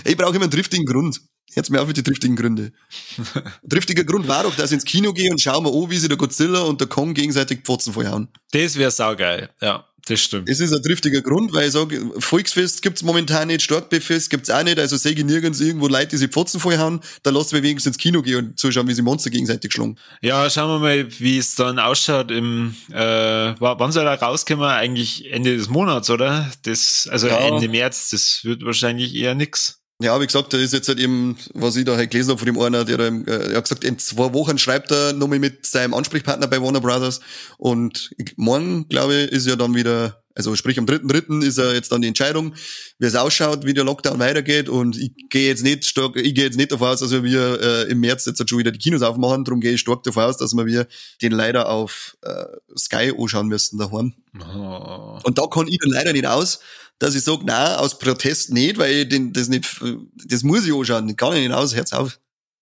[0.05, 1.21] ich brauche immer einen driftigen Grund.
[1.55, 2.73] Jetzt mir auf mit die driftigen Gründe.
[3.63, 6.09] Driftiger Grund war doch, dass ich ins Kino gehe und schau mal an, wie sie
[6.09, 8.29] der Godzilla und der Kong gegenseitig Pfotzen vorhauen.
[8.53, 9.87] Das wäre saugeil, ja.
[10.09, 10.49] Das stimmt.
[10.49, 14.63] Es ist ein driftiger Grund, weil ich sage, Volksfest gibt's momentan nicht, Starkbefest gibt's auch
[14.63, 17.97] nicht, also sehe ich nirgends irgendwo Leute, die sich Pfotzen vollhauen, da lassen wir wenigstens
[17.97, 19.97] ins Kino gehen und zuschauen, wie sie Monster gegenseitig schlagen.
[20.23, 24.65] Ja, schauen wir mal, wie es dann ausschaut im, äh, wann soll er rauskommen?
[24.65, 26.51] Eigentlich Ende des Monats, oder?
[26.63, 27.37] Das, also ja.
[27.37, 29.78] Ende März, das wird wahrscheinlich eher nix.
[30.01, 32.47] Ja, wie gesagt, da ist jetzt halt eben, was ich da halt gelesen habe von
[32.47, 35.67] dem einer, der da, äh, er hat gesagt, in zwei Wochen schreibt er nochmal mit
[35.67, 37.21] seinem Ansprechpartner bei Warner Brothers
[37.57, 41.43] und morgen, glaube ich, ist ja dann wieder, also sprich am 3.3.
[41.43, 42.55] ist ja jetzt dann die Entscheidung,
[43.01, 46.45] wie es ausschaut, wie der Lockdown weitergeht und ich gehe jetzt nicht stark, ich gehe
[46.45, 49.03] jetzt nicht davon aus, dass wir äh, im März jetzt halt schon wieder die Kinos
[49.03, 50.87] aufmachen, darum gehe ich stark davon aus, dass wir
[51.23, 52.45] den leider auf äh,
[52.79, 54.15] Sky anschauen müssen daheim.
[54.39, 55.19] Oh.
[55.25, 56.61] Und da kann ich dann leider nicht aus,
[56.99, 59.81] dass ich sage, nein, aus Protest nicht, weil ich den, das nicht,
[60.27, 62.19] das muss ich anschauen, kann ich nicht aus, Herz auf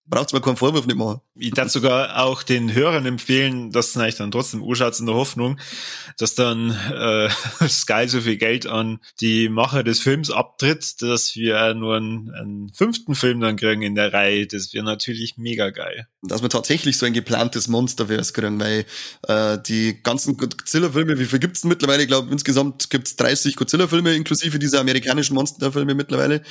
[0.08, 1.20] braucht's mir keinen Vorwurf nicht machen.
[1.34, 5.58] Ich darf sogar auch den Hörern empfehlen, dass eigentlich dann trotzdem anschaut in der Hoffnung,
[6.18, 7.28] dass dann äh,
[7.68, 12.72] Sky so viel Geld an die Macher des Films abtritt, dass wir nur einen, einen
[12.72, 14.46] fünften Film dann kriegen in der Reihe.
[14.46, 16.06] Das wäre natürlich mega geil.
[16.22, 18.84] Dass wir tatsächlich so ein geplantes Monsterverse kriegen, weil
[19.26, 22.02] äh, die ganzen Godzilla-Filme, wie viel gibt's denn mittlerweile?
[22.02, 26.42] Ich glaube, insgesamt gibt's 30 Godzilla-Filme inklusive dieser amerikanischen Monsterfilme mittlerweile.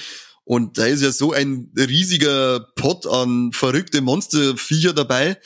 [0.46, 5.38] Und da ist ja so ein riesiger Pot an verrückte Monsterviecher dabei.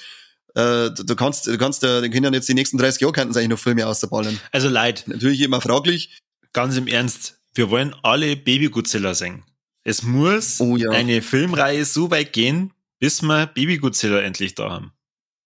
[0.56, 3.48] Äh, du kannst, du kannst, äh, den können jetzt die nächsten 30 Jahre könnten eigentlich
[3.50, 4.40] noch Filme außerballern.
[4.52, 5.06] Also leid.
[5.08, 6.20] Natürlich immer fraglich.
[6.54, 7.40] Ganz im Ernst.
[7.54, 9.44] Wir wollen alle Baby Godzilla singen.
[9.84, 10.92] Es muss Oh ja.
[10.92, 14.92] eine Filmreihe so weit gehen, bis wir Baby Godzilla endlich da haben.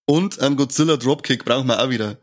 [0.05, 2.17] Und einen Godzilla Dropkick brauchen wir auch wieder.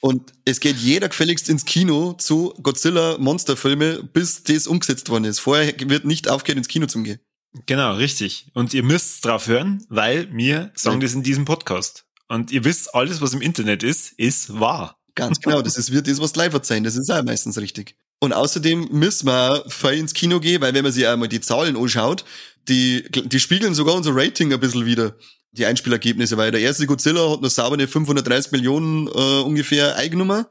[0.00, 5.40] Und es geht jeder gefälligst ins Kino zu Godzilla Monsterfilme, bis das umgesetzt worden ist.
[5.40, 7.18] Vorher wird nicht aufgehört, ins Kino zu gehen.
[7.66, 8.46] Genau, richtig.
[8.54, 11.06] Und ihr müsst drauf hören, weil wir sagen Ja.
[11.06, 12.04] das in diesem Podcast.
[12.28, 14.98] Und ihr wisst, alles, was im Internet ist, ist wahr.
[15.14, 16.84] Ganz genau, das ist, wird das, was live sein.
[16.84, 17.96] Das ist auch meistens richtig.
[18.20, 21.76] Und außerdem müssen wir voll ins Kino gehen, weil wenn man sich einmal die Zahlen
[21.76, 22.24] anschaut,
[22.68, 25.16] die, die spiegeln sogar unser Rating ein bisschen wieder.
[25.58, 30.46] Die Einspielergebnisse, weil der erste Godzilla hat nur saubere 530 Millionen äh, ungefähr eingenommen,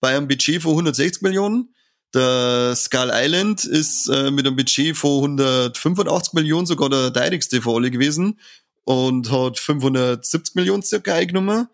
[0.00, 1.74] bei einem Budget von 160 Millionen.
[2.14, 7.76] Der Skull Island ist äh, mit einem Budget von 185 Millionen sogar der teuerste von
[7.76, 8.38] alle gewesen
[8.84, 11.66] und hat 570 Millionen circa eingenommen.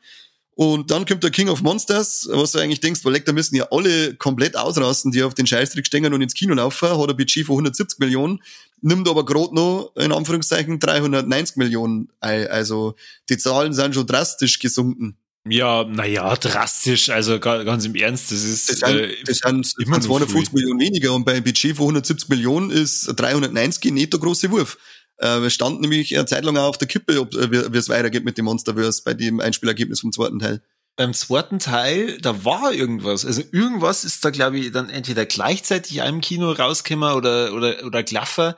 [0.60, 3.54] Und dann kommt der King of Monsters, was du eigentlich denkst, weil leck, da müssen
[3.54, 7.16] ja alle komplett ausrasten, die auf den Scheißtrick stehen und ins Kino laufen, hat ein
[7.16, 8.42] Budget von 170 Millionen,
[8.80, 12.48] nimmt aber gerade noch, in Anführungszeichen, 390 Millionen ein.
[12.48, 12.96] Also
[13.28, 15.16] die Zahlen sind schon drastisch gesunken.
[15.48, 17.08] Ja, naja, drastisch.
[17.10, 20.48] Also ga- ganz im Ernst, das ist Das sind, äh, das sind immer noch 250
[20.50, 20.54] viel.
[20.58, 24.76] Millionen weniger und bei einem Budget von 170 Millionen ist 390 nicht der große Wurf.
[25.18, 28.24] Äh, stand nämlich eine Zeit lang auch auf der Kippe, ob, äh, wie es weitergeht
[28.24, 30.62] mit dem Monsterverse bei dem Einspielergebnis vom zweiten Teil.
[30.96, 33.24] beim zweiten Teil, da war irgendwas.
[33.24, 38.02] Also irgendwas ist da, glaube ich, dann entweder gleichzeitig einem Kino rausgekommen oder, oder, oder
[38.02, 38.56] Glaffer.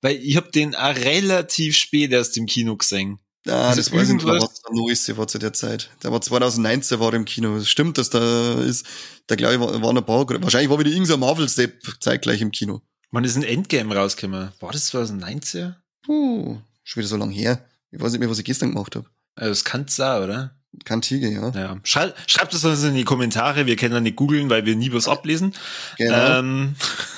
[0.00, 3.18] Weil ich habe den auch relativ spät erst im Kino gesehen.
[3.48, 5.90] Ah, Also das weiß ich nicht, was da los war zu der Zeit.
[6.04, 7.56] Der war 2019 war im Kino.
[7.56, 8.86] Es stimmt, dass da ist,
[9.26, 12.82] da glaube ich, war- waren ein paar, wahrscheinlich war wieder irgendein Marvel-Step zeitgleich im Kino.
[13.10, 14.52] Wann ist ein Endgame rausgekommen?
[14.60, 15.74] War das 2019?
[16.04, 17.64] Puh, schon wieder so lang her.
[17.90, 19.06] Ich weiß nicht mehr, was ich gestern gemacht habe.
[19.34, 20.56] Also das kann es sein, oder?
[20.84, 21.50] Kein Tiger, ja.
[21.50, 21.80] Ja.
[21.84, 24.92] Schrei schreibt es uns in die Kommentare, wir können dann nicht googeln, weil wir nie
[24.92, 25.54] was ablesen.
[25.98, 26.38] Genau.
[26.38, 26.74] Ähm,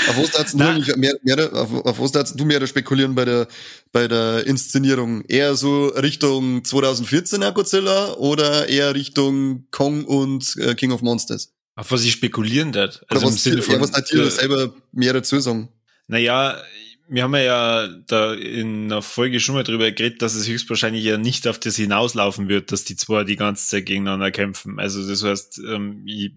[0.09, 3.49] auf was darfst du mehr, mehr, auf, auf was darfst du mehr spekulieren bei der,
[3.93, 5.25] bei der Inszenierung?
[5.25, 11.55] Eher so Richtung 2014er Godzilla oder eher Richtung Kong und äh, King of Monsters?
[11.77, 13.03] auf was ich spekulieren darf.
[13.11, 15.69] Oder Also im was, Sinne ja, was äh, selber mehr dazu sagen?
[16.07, 16.63] Naja,
[17.09, 21.19] wir haben ja da in der Folge schon mal drüber geredet, dass es höchstwahrscheinlich ja
[21.19, 24.79] nicht auf das hinauslaufen wird, dass die zwei die ganze Zeit gegeneinander kämpfen.
[24.79, 26.33] Also das heißt, ähm, ich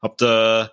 [0.00, 0.70] habe da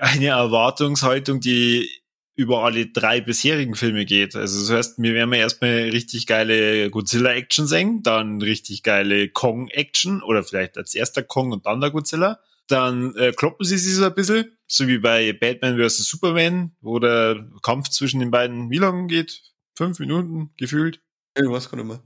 [0.00, 1.90] eine Erwartungshaltung, die
[2.36, 4.36] über alle drei bisherigen Filme geht.
[4.36, 10.42] Also das heißt, wir werden erstmal richtig geile Godzilla-Action sehen, dann richtig geile Kong-Action oder
[10.42, 12.38] vielleicht als erster Kong und dann der Godzilla.
[12.68, 15.98] Dann äh, kloppen sie sich so ein bisschen, so wie bei Batman vs.
[16.08, 19.42] Superman, wo der Kampf zwischen den beiden wie lange geht?
[19.76, 21.00] Fünf Minuten gefühlt.
[21.38, 22.02] Ich weiß gar nicht mehr.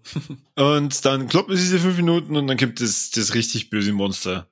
[0.74, 4.50] Und dann kloppen sie diese fünf Minuten und dann kommt das, das richtig böse Monster.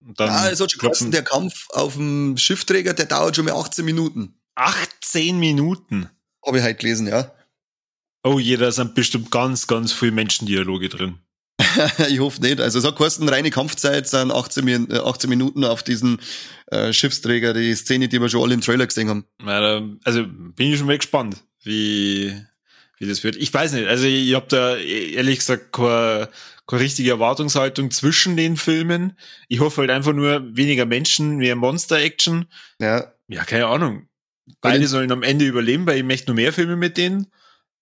[0.00, 3.36] Und dann Ah, es hat schon kloppen geheißen, der Kampf auf dem Schiffträger, der dauert
[3.36, 4.34] schon mal 18 Minuten.
[4.54, 6.08] 18 Minuten.
[6.44, 7.32] Habe ich halt gelesen, ja.
[8.22, 11.18] Oh je, da sind bestimmt ganz, ganz viele Menschendialoge drin.
[12.08, 12.60] ich hoffe nicht.
[12.60, 16.20] Also es hat geheißen, reine Kampfzeit sind 18, Min- äh, 18 Minuten auf diesen
[16.66, 19.24] äh, Schiffsträger, die Szene, die wir schon alle im Trailer gesehen haben.
[20.04, 22.34] Also bin ich schon mal gespannt, wie,
[22.98, 23.36] wie das wird.
[23.36, 26.28] Ich weiß nicht, also ich habe da ehrlich gesagt keine,
[26.66, 29.16] keine richtige Erwartungshaltung zwischen den Filmen.
[29.48, 32.46] Ich hoffe halt einfach nur weniger Menschen, mehr Monster-Action.
[32.80, 34.08] Ja, Ja, keine Ahnung.
[34.60, 37.28] Beide sollen am Ende überleben, weil ich möchte nur mehr Filme mit denen.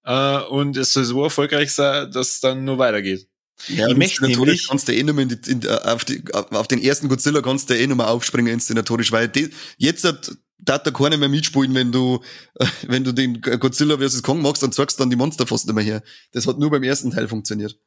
[0.04, 3.26] Äh, und es soll so erfolgreich sein, dass es dann nur weitergeht.
[3.68, 6.22] Ja Ich möchte nämlich- kannst du eh nicht mehr in die, in, äh, auf, die,
[6.32, 10.32] auf den ersten Godzilla kannst du eh nicht mehr aufspringen inszenatorisch, weil die, jetzt hat
[10.64, 12.20] darf da keiner mehr mitspielen, wenn du,
[12.54, 14.22] äh, wenn du den Godzilla vs.
[14.22, 16.02] Kong machst, dann zeigst du dann die Monster fast nicht mehr her.
[16.32, 17.78] Das hat nur beim ersten Teil funktioniert.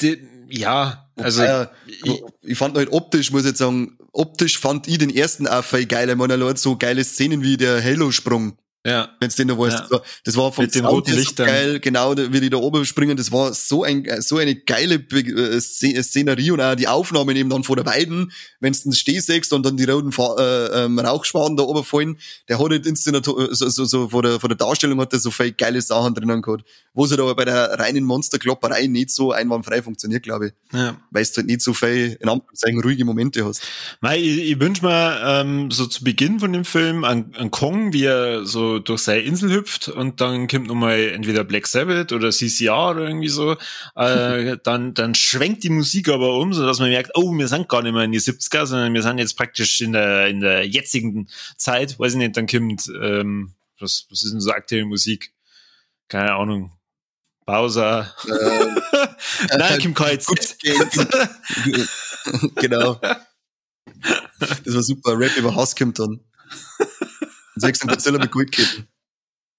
[0.00, 4.88] Die, ja, also Wobei, ich, ich, fand halt optisch, muss ich jetzt sagen, optisch fand
[4.88, 6.08] ich den ersten auch voll geil.
[6.08, 9.72] Ich meine, so geile Szenen wie der Halo-Sprung, ja, wenn's den da weißt.
[9.72, 9.80] Ja.
[9.80, 12.58] Das, war, das war vom Mit Sound roten her so geil, genau, wie die da
[12.58, 13.16] oben springen.
[13.16, 17.48] Das war so ein, so eine geile äh, Szen- Szenerie und auch die Aufnahmen eben
[17.50, 19.20] dann vor der Weiden, wenn's den Steh
[19.50, 22.18] und dann die roten äh, ähm, Rauchschwaden da oben fallen.
[22.48, 25.30] Der hat halt Inszenator, so, so, so vor der, vor der Darstellung hat er so
[25.30, 26.64] viel geile Sachen drinnen gehabt.
[26.92, 30.52] Wo es halt aber bei der reinen Monsterklopperei nicht so einwandfrei funktioniert, glaube ich.
[30.78, 30.96] ja.
[31.10, 33.62] Weil du halt nicht so viel, in Anführungszeichen, ruhige Momente hast.
[34.00, 37.92] Mei, ich, ich wünsche mir ähm, so zu Beginn von dem Film an, an Kong,
[37.92, 42.30] wie er so durch seine Insel hüpft und dann kommt nochmal entweder Black Sabbath oder
[42.30, 43.56] CCR oder irgendwie so.
[43.96, 47.68] Äh, dann, dann schwenkt die Musik aber um, so dass man merkt, oh, wir sind
[47.68, 50.66] gar nicht mehr in die 70er, sondern wir sind jetzt praktisch in der, in der
[50.66, 51.98] jetzigen Zeit.
[51.98, 55.32] Weiß ich nicht, dann kommt, ähm, was, was ist denn so aktuelle Musik?
[56.08, 56.72] Keine Ahnung.
[57.46, 58.14] Bowser.
[58.26, 58.78] Ähm,
[59.58, 60.56] Nein, Kim KZ.
[62.56, 63.00] genau.
[64.64, 65.18] Das war super.
[65.18, 66.20] Rap über Hass kommt dann.
[67.56, 68.88] Sechs Godzilla mit Goldketten.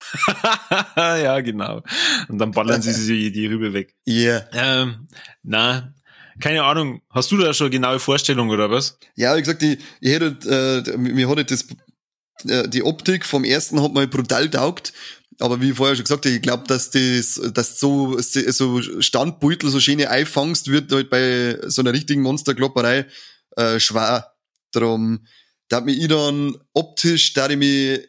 [0.96, 1.82] ja, genau.
[2.28, 3.96] Und dann ballern sie sie die Rübe weg.
[4.06, 4.46] Ja.
[4.54, 4.82] Yeah.
[4.82, 5.08] Ähm,
[5.44, 5.94] na,
[6.40, 7.02] keine Ahnung.
[7.10, 8.98] Hast du da schon genaue Vorstellung oder was?
[9.16, 11.66] Ja, wie gesagt, ich, ich hätte, äh, mir hat das,
[12.48, 14.94] äh, die Optik vom ersten hat mal brutal taugt.
[15.40, 20.10] Aber wie vorher schon gesagt ich glaube, dass das, dass so, so Standbeutel, so schöne
[20.10, 23.06] Eifangst wird halt bei so einer richtigen Monsterklopperei
[23.58, 24.32] äh, schwer.
[24.72, 25.26] Darum,
[25.70, 28.08] da hat mich ich dann optisch, da ich mich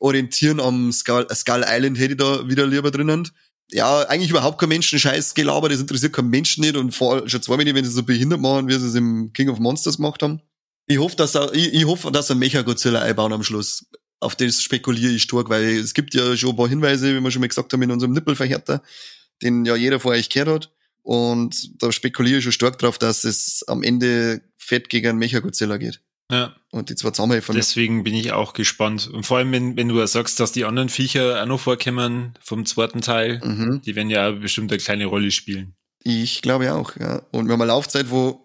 [0.00, 3.28] orientieren am Skull, Skull Island hätte ich da wieder lieber drinnen.
[3.70, 7.56] Ja, eigentlich überhaupt kein Menschenscheiß gelabert, das interessiert keinen Menschen nicht und vor schon zwei
[7.56, 10.40] Minuten, wenn sie so behindert machen, wie sie es im King of Monsters gemacht haben.
[10.86, 13.86] Ich hoffe, dass ich, ich hoffe, dass er Mecha Godzilla einbauen am Schluss.
[14.20, 17.30] Auf das spekuliere ich stark, weil es gibt ja schon ein paar Hinweise, wie wir
[17.30, 18.82] schon mal gesagt haben, in unserem Nippelverhärter,
[19.42, 20.72] den ja jeder vor euch gehört hat.
[21.02, 25.40] Und da spekuliere ich schon stark drauf, dass es am Ende fett gegen einen Mecha
[25.40, 26.00] Godzilla geht.
[26.30, 26.54] Ja.
[26.70, 27.54] Und die zwei zusammenhelfen.
[27.54, 29.08] Deswegen bin ich auch gespannt.
[29.08, 32.66] Und vor allem, wenn, wenn du sagst, dass die anderen Viecher auch noch vorkommen vom
[32.66, 33.82] zweiten Teil, mhm.
[33.82, 35.74] die werden ja bestimmt eine kleine Rolle spielen.
[36.02, 37.22] Ich glaube auch, ja.
[37.30, 38.44] Und wir haben eine Laufzeit, wo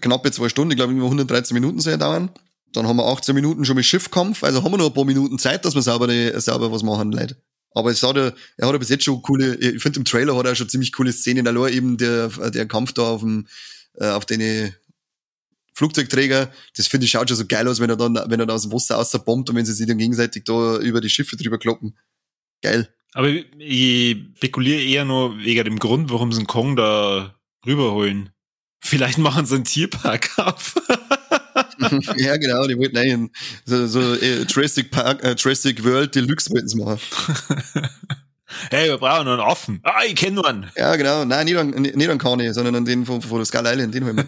[0.00, 2.30] knappe zwei Stunden, ich glaube, nur 113 Minuten soll dauern.
[2.72, 5.38] Dann haben wir 18 Minuten schon mit Schiffkampf, also haben wir noch ein paar Minuten
[5.38, 6.08] Zeit, dass wir sauber,
[6.40, 7.36] sauber was machen, Leute.
[7.72, 10.36] Aber es hat er, er hat ja bis jetzt schon coole, ich finde im Trailer
[10.36, 13.48] hat er schon ziemlich coole Szenen, allein eben der, der Kampf da auf dem,
[13.94, 14.72] äh, auf den
[15.80, 18.52] Flugzeugträger, das finde ich schaut schon so geil aus, wenn er dann, wenn er da
[18.52, 21.58] aus dem Wasser außerbombt und wenn sie sich dann gegenseitig da über die Schiffe drüber
[21.58, 21.96] kloppen.
[22.60, 22.92] Geil.
[23.14, 27.34] Aber ich spekuliere eher nur wegen dem Grund, warum sie einen Kong da
[27.66, 28.28] rüberholen.
[28.82, 30.74] Vielleicht machen sie einen Tierpark auf.
[32.18, 33.30] ja, genau, die wollten eigentlich
[33.64, 37.00] so, so äh, Jurassic Park, äh, Jurassic World Deluxe wollten sie machen.
[38.70, 39.80] hey, wir brauchen einen Affen.
[39.82, 40.70] Ah, ich kenne nur einen.
[40.76, 41.24] Ja, genau.
[41.24, 44.18] Nein, nicht an, nicht an Kanye, sondern an den von, von Skull Island, den holen
[44.18, 44.26] wir.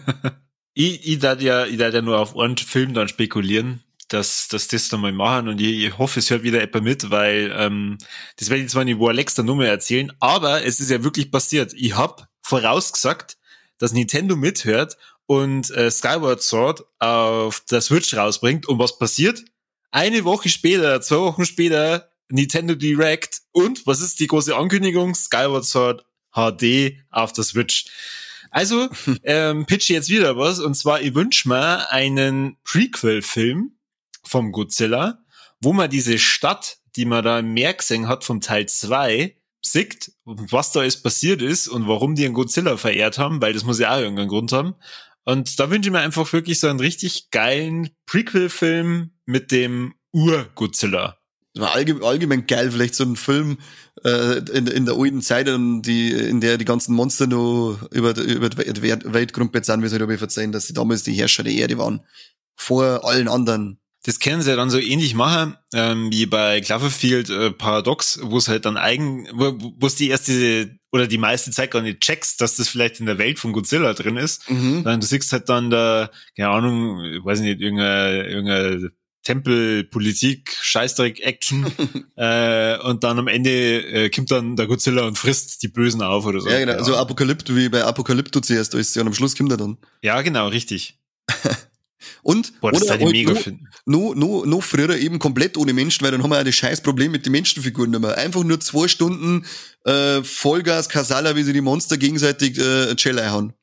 [0.73, 4.67] Ich, ich darf ja, ich darf ja nur auf einen Film dann spekulieren, dass, dass
[4.67, 7.97] das dann mal machen und ich, ich hoffe, es hört wieder etwa mit, weil ähm,
[8.37, 11.03] das werde ich zwar nicht wo Alex dann nur mehr erzählen, aber es ist ja
[11.03, 11.73] wirklich passiert.
[11.73, 13.37] Ich hab vorausgesagt,
[13.77, 18.67] dass Nintendo mithört und äh, Skyward Sword auf der Switch rausbringt.
[18.67, 19.43] Und was passiert?
[19.91, 25.13] Eine Woche später, zwei Wochen später, Nintendo Direct und was ist die große Ankündigung?
[25.13, 27.85] Skyward Sword HD auf der Switch.
[28.53, 28.87] Also
[29.23, 33.71] ähm, pitch jetzt wieder was und zwar ich wünsch mir einen Prequel-Film
[34.23, 35.19] vom Godzilla,
[35.59, 39.35] wo man diese Stadt, die man da im Meer gesehen hat vom Teil 2,
[39.65, 43.63] sieht, was da alles passiert ist und warum die einen Godzilla verehrt haben, weil das
[43.63, 44.75] muss ja auch irgendeinen Grund haben.
[45.25, 51.17] Und da wünsche ich mir einfach wirklich so einen richtig geilen Prequel-Film mit dem Ur-Godzilla.
[51.57, 53.57] Allgemein, allgemein geil, vielleicht so ein Film
[54.03, 58.49] äh, in, in der alten Zeit, die, in der die ganzen Monster noch über, über
[58.49, 62.01] die Weltgrundbett sind, wie sie darüber verzeihen, dass sie damals die Herrscher der Erde waren.
[62.55, 63.79] Vor allen anderen.
[64.05, 68.37] Das können sie ja dann so ähnlich machen, ähm, wie bei Cloverfield äh, Paradox, wo
[68.37, 72.41] es halt dann eigen, wo es die erste oder die meiste Zeit gar nicht checkst,
[72.41, 74.49] dass das vielleicht in der Welt von Godzilla drin ist.
[74.49, 74.83] Mhm.
[74.83, 78.91] Dann du siehst halt dann da, keine Ahnung, ich weiß nicht, irgendeine, irgendeine
[79.23, 81.65] Tempelpolitik, Scheißdreck-Action
[82.15, 86.25] äh, und dann am Ende äh, kommt dann der Godzilla und frisst die Bösen auf
[86.25, 86.49] oder so.
[86.49, 86.83] Ja, genau, ja.
[86.83, 89.77] so Apokalypto wie bei Apokalypto zuerst ist und am Schluss kommt er dann.
[90.01, 90.99] Ja, genau, richtig.
[92.21, 93.33] Und Boah, das oder halt mega
[93.85, 96.55] no, no, no, no früher eben komplett ohne Menschen, weil dann haben wir ja das
[96.55, 98.17] scheiß Problem mit den Menschenfiguren nicht mehr.
[98.17, 99.45] Einfach nur zwei Stunden
[99.85, 103.53] äh, Vollgas Kasala, wie sie die Monster gegenseitig äh, Chelle hauen.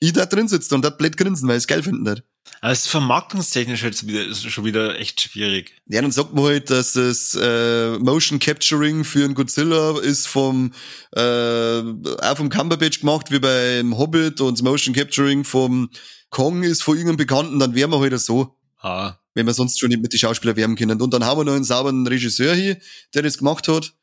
[0.00, 2.22] Ich da drin sitzt und da blöd grinsen, weil ich es geil finden hat.
[2.60, 5.74] Aber es ist vermarktungstechnisch ist schon wieder echt schwierig.
[5.86, 10.72] Ja, dann sagt man halt, dass das äh, Motion Capturing für einen Godzilla ist vom
[11.14, 15.90] äh, auch vom Cumberbatch gemacht, wie beim Hobbit und das Motion Capturing vom
[16.30, 18.56] Kong ist von irgendeinem Bekannten, dann wären wir halt so.
[18.80, 19.16] Ah.
[19.34, 21.00] Wenn wir sonst schon nicht mit den Schauspielern werben können.
[21.00, 22.76] Und dann haben wir noch einen sauberen Regisseur hier,
[23.14, 23.94] der das gemacht hat.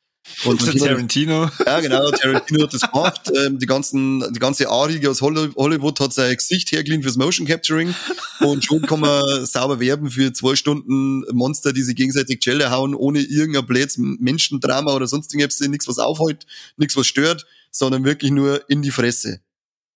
[0.43, 1.49] Und Tarantino.
[1.65, 3.21] Ja, genau, Tarantino hat das gemacht.
[3.35, 7.93] Ähm, die ganzen, die ganze Arige aus Hollywood hat sein Gesicht hergeliehen fürs Motion Capturing.
[8.39, 12.95] Und schon kann man sauber werben für zwei Stunden Monster, die sich gegenseitig Schelle hauen,
[12.95, 16.45] ohne irgendein blödes Menschendrama oder sonst irgendwas, nichts was aufhält,
[16.77, 19.41] nichts was stört, sondern wirklich nur in die Fresse.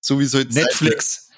[0.02, 1.29] So wie es halt Netflix.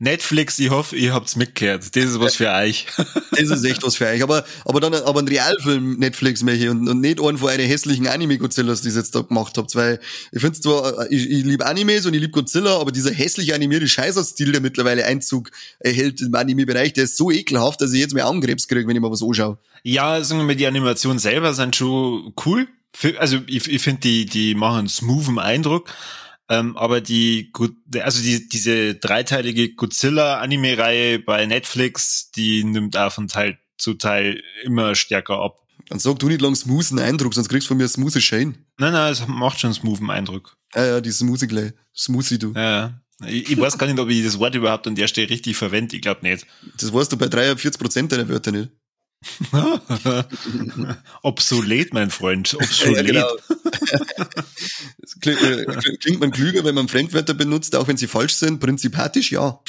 [0.00, 1.96] Netflix, ich hoffe, ihr habt's mitgehört.
[1.96, 2.86] Das ist was für euch.
[3.30, 4.20] Das ist echt was für euch.
[4.24, 8.08] Aber, aber dann, aber ein Realfilm Netflix mehr und, und nicht einen von einer hässlichen
[8.08, 10.00] Anime-Godzillas, die ihr jetzt da gemacht habt, weil
[10.32, 13.86] ich finde zwar, ich, ich liebe Animes und ich liebe Godzilla, aber dieser hässliche animierte
[13.86, 18.26] Scheißerstil, der mittlerweile Einzug erhält im Anime-Bereich, der ist so ekelhaft, dass ich jetzt mehr
[18.26, 19.58] Angrebs kriege, wenn ich mal was anschaue.
[19.84, 22.66] Ja, sagen wir mal, die Animationen selber sind schon cool.
[23.18, 25.92] Also, ich, ich finde, die, die machen einen smoothen Eindruck.
[26.48, 27.52] Ähm, aber die,
[28.00, 34.94] also die, diese dreiteilige Godzilla-Anime-Reihe bei Netflix, die nimmt auch von Teil zu Teil immer
[34.94, 35.60] stärker ab.
[35.88, 38.66] Dann sag du nicht lang smoothen Eindruck, sonst kriegst du von mir smoothie Shane.
[38.78, 40.56] Nein, nein, es macht schon smoothen Eindruck.
[40.74, 41.72] Ja, ja, die Smoothie gleich.
[41.94, 42.52] Smoothie, du.
[42.52, 43.00] Ja, ja.
[43.26, 45.96] Ich, ich weiß gar nicht, ob ich das Wort überhaupt an der Stelle richtig verwende.
[45.96, 46.46] Ich glaube nicht.
[46.78, 48.70] Das weißt du bei 43 Prozent deiner Wörter nicht.
[51.22, 52.54] Obsolet, mein Freund.
[52.54, 52.96] Obsolet.
[52.96, 53.36] Ja, genau.
[55.20, 55.64] Klingt, äh,
[56.00, 58.60] klingt man klüger, wenn man Fremdwörter benutzt, auch wenn sie falsch sind?
[58.60, 59.60] Prinzipatisch, ja.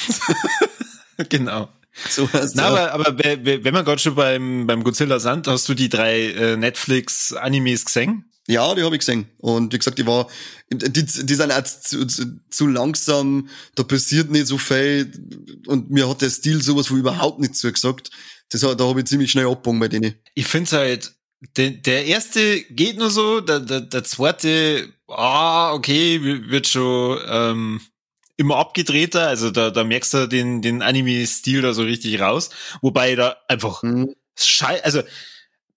[1.28, 1.68] genau.
[2.08, 5.68] So Na, aber, aber we- we- wenn wir gerade schon beim, beim Godzilla sind, hast
[5.68, 8.26] du die drei äh, Netflix-Animes gesehen?
[8.46, 9.26] Ja, die habe ich gesehen.
[9.38, 10.28] Und wie gesagt, die war,
[10.72, 15.12] die, die sind auch zu, zu, zu langsam, da passiert nicht so viel
[15.66, 18.10] und mir hat der Stil sowas von überhaupt nicht zugesagt.
[18.50, 20.14] Das, da habe ich ziemlich schnell abgegangen bei denen.
[20.34, 21.12] Ich finde halt,
[21.56, 27.18] der, der erste geht nur so, der, der, der zweite, ah, okay, wi- wird schon
[27.28, 27.80] ähm,
[28.36, 32.50] immer abgedrehter, also da, da merkst du den, den Anime-Stil da so richtig raus,
[32.82, 34.14] wobei da einfach Mhm.
[34.38, 35.02] Schei also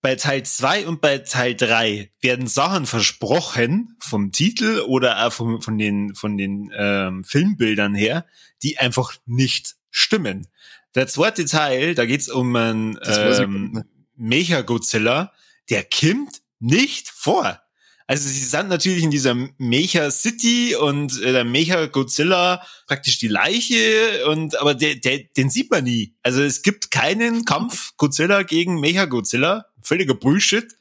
[0.02, 5.62] bei Teil 2 und bei Teil 3 werden Sachen versprochen vom Titel oder auch vom,
[5.62, 8.26] von den, von den ähm, Filmbildern her,
[8.64, 10.48] die einfach nicht stimmen.
[10.96, 13.84] Der zweite Teil, da geht's um einen ähm.
[14.16, 15.32] Mecha-Godzilla,
[15.70, 17.60] der kommt nicht vor.
[18.06, 23.30] Also sie sind natürlich in dieser Mecha City und äh, der Mecha Godzilla praktisch die
[23.30, 26.14] Leiche und aber der, der, den sieht man nie.
[26.22, 30.76] Also es gibt keinen Kampf Godzilla gegen Mecha Godzilla, völliger Bullshit.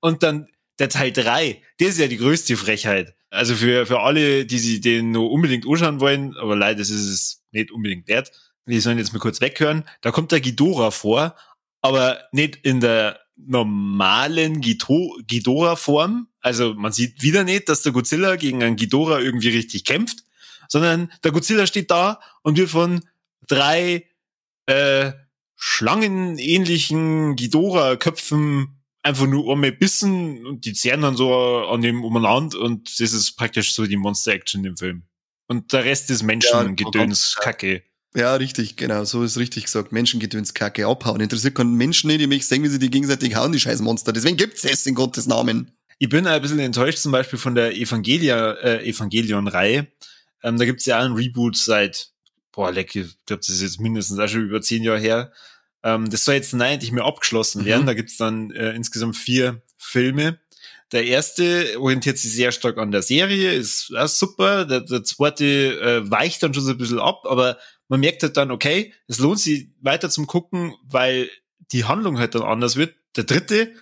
[0.00, 0.48] Und dann
[0.78, 3.14] der Teil 3, der ist ja die größte Frechheit.
[3.30, 7.42] Also für, für alle, die sich den nur unbedingt anschauen wollen, aber leider ist es
[7.52, 8.30] nicht unbedingt wert,
[8.66, 9.84] die sollen jetzt mal kurz weghören.
[10.00, 11.36] Da kommt der Ghidorah vor,
[11.82, 16.28] aber nicht in der normalen Ghidorah-Form.
[16.40, 20.24] Also man sieht wieder nicht, dass der Godzilla gegen einen Ghidorah irgendwie richtig kämpft,
[20.68, 23.02] sondern der Godzilla steht da und wird von
[23.46, 24.06] drei
[24.66, 25.12] äh,
[25.54, 33.00] schlangenähnlichen Ghidorah-Köpfen einfach nur einmal bissen und die zehren dann so an dem umeinander und
[33.00, 35.04] das ist praktisch so die Monster-Action im Film.
[35.46, 37.84] Und der Rest ist Menschengedöns, Ja, Kacke.
[38.16, 39.92] Ja, richtig, genau, so ist richtig gesagt.
[39.92, 41.20] Menschengedöns Kacke abhauen.
[41.20, 44.10] Interessiert keinen Menschen nicht, die mich sehen, wie sie die gegenseitig hauen, die scheiß Monster.
[44.10, 45.72] Deswegen gibt's es in Gottes Namen.
[45.98, 49.88] Ich bin ein bisschen enttäuscht zum Beispiel von der Evangelia, äh, Evangelion-Reihe.
[50.42, 52.08] Ähm, da gibt's ja auch ein Reboot seit,
[52.52, 55.32] boah, leck, ich glaube, das ist jetzt mindestens auch schon über zehn Jahre her.
[55.82, 57.82] Ähm, das soll jetzt nein, endlich mehr abgeschlossen werden.
[57.82, 57.86] Mhm.
[57.86, 60.38] Da gibt's dann äh, insgesamt vier Filme.
[60.92, 64.64] Der erste orientiert sich sehr stark an der Serie, ist auch super.
[64.64, 67.58] Der, der zweite äh, weicht dann schon so ein bisschen ab, aber
[67.88, 71.30] man merkt halt dann, okay, es lohnt sich weiter zum Gucken, weil
[71.72, 72.94] die Handlung halt dann anders wird.
[73.16, 73.72] Der dritte,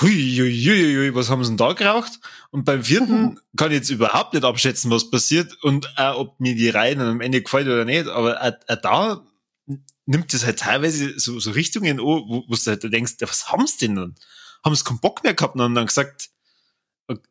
[0.00, 2.20] hui, hui, hui, hui, was haben sie denn da geraucht?
[2.50, 6.54] Und beim vierten kann ich jetzt überhaupt nicht abschätzen, was passiert und auch, ob mir
[6.54, 8.08] die Reihe dann am Ende gefällt oder nicht.
[8.08, 9.26] Aber auch, auch da
[10.06, 13.50] nimmt es halt teilweise so, so Richtungen an, wo, wo du halt denkst, ja, was
[13.50, 14.14] haben sie denn dann?
[14.64, 16.30] Haben sie keinen Bock mehr gehabt und haben dann gesagt,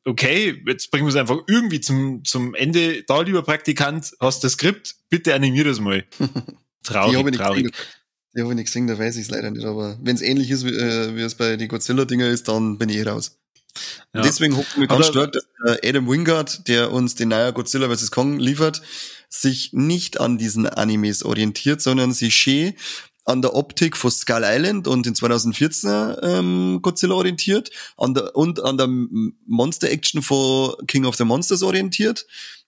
[0.06, 3.04] okay, jetzt bringen wir es einfach irgendwie zum, zum Ende.
[3.04, 6.04] Da, lieber Praktikant, hast das Skript, bitte animier das mal.
[6.20, 6.28] die
[6.84, 7.72] Traurig, ich nicht traurig.
[8.36, 9.66] Die habe ich nicht gesehen, da weiß ich es leider nicht.
[9.66, 12.90] Aber wenn es ähnlich ist, wie, äh, wie es bei den Godzilla-Dinger ist, dann bin
[12.90, 13.40] ich eh raus.
[14.14, 14.22] Ja.
[14.22, 15.46] Deswegen hofft mir ganz stark, dass
[15.84, 18.12] Adam Wingard, der uns den neuen Godzilla vs.
[18.12, 18.82] Kong liefert,
[19.30, 22.74] sich nicht an diesen Animes orientiert, sondern sich schön
[23.28, 28.64] an der Optik von Skull Island und den 2014 ähm, Godzilla orientiert an der, und
[28.64, 32.26] an der Monster Action von King of the Monsters orientiert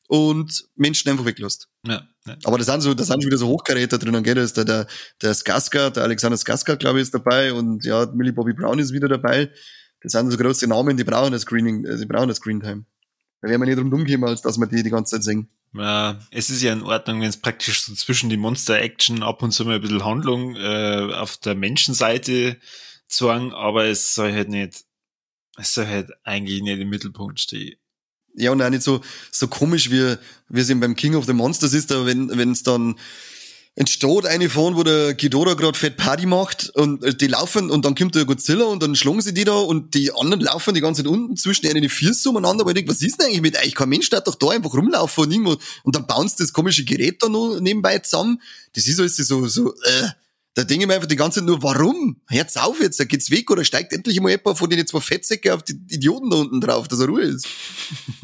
[0.09, 1.69] und Menschen einfach weglässt.
[1.85, 2.35] Ja, ja.
[2.43, 4.35] Aber da sind so, da sind schon wieder so Hochkaräter drinnen, gell?
[4.35, 4.87] Da ist der, der,
[5.21, 8.91] der Skarsgård, der Alexander Skarsgård, glaube ich, ist dabei und ja, Millie Bobby Brown ist
[8.91, 9.49] wieder dabei.
[10.01, 12.83] Das sind so große Namen, die brauchen das Screening, äh, die brauchen das Screentime.
[13.41, 15.47] Da werden wir nicht drum rumgehen, als dass wir die die ganze Zeit singen.
[15.73, 19.51] Ja, es ist ja in Ordnung, wenn es praktisch so zwischen die Monster-Action ab und
[19.51, 22.57] zu mal ein bisschen Handlung äh, auf der Menschenseite
[23.07, 24.85] zwang, aber es soll halt nicht,
[25.57, 27.77] es soll halt eigentlich nicht im Mittelpunkt stehen.
[28.35, 29.01] Ja, und auch nicht so,
[29.31, 30.15] so komisch, wie,
[30.47, 32.95] wie es eben beim King of the Monsters ist, aber wenn, wenn es dann
[33.79, 37.85] entsteht eine von, wo der Ghidorah gerade fett Party macht und äh, die laufen und
[37.85, 40.81] dann kommt der Godzilla und dann schlagen sie die da und die anderen laufen die
[40.81, 43.41] ganze Zeit unten zwischen denen die Füße umeinander, weil ich denk, was ist denn eigentlich
[43.41, 43.73] mit euch?
[43.73, 47.23] Kein Mensch darf doch da einfach rumlaufen und irgendwo und dann bounce das komische Gerät
[47.23, 48.41] da noch nebenbei zusammen.
[48.73, 50.09] Das ist alles so, so, äh,
[50.55, 52.17] da denke ich mir einfach die ganze Zeit nur, warum?
[52.27, 55.53] Hört's auf jetzt, da geht's weg oder steigt endlich mal jemand von den zwei Fettsäcke
[55.53, 57.47] auf die Idioten da unten drauf, dass er Ruhe ist.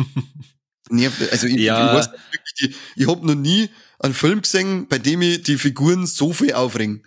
[0.89, 1.91] Nervt, also ich, Ja.
[1.91, 3.69] ich, weiß nicht wirklich, die, ich habe noch nie
[4.05, 7.05] einen Film gesehen, bei dem ich die Figuren so viel aufregen.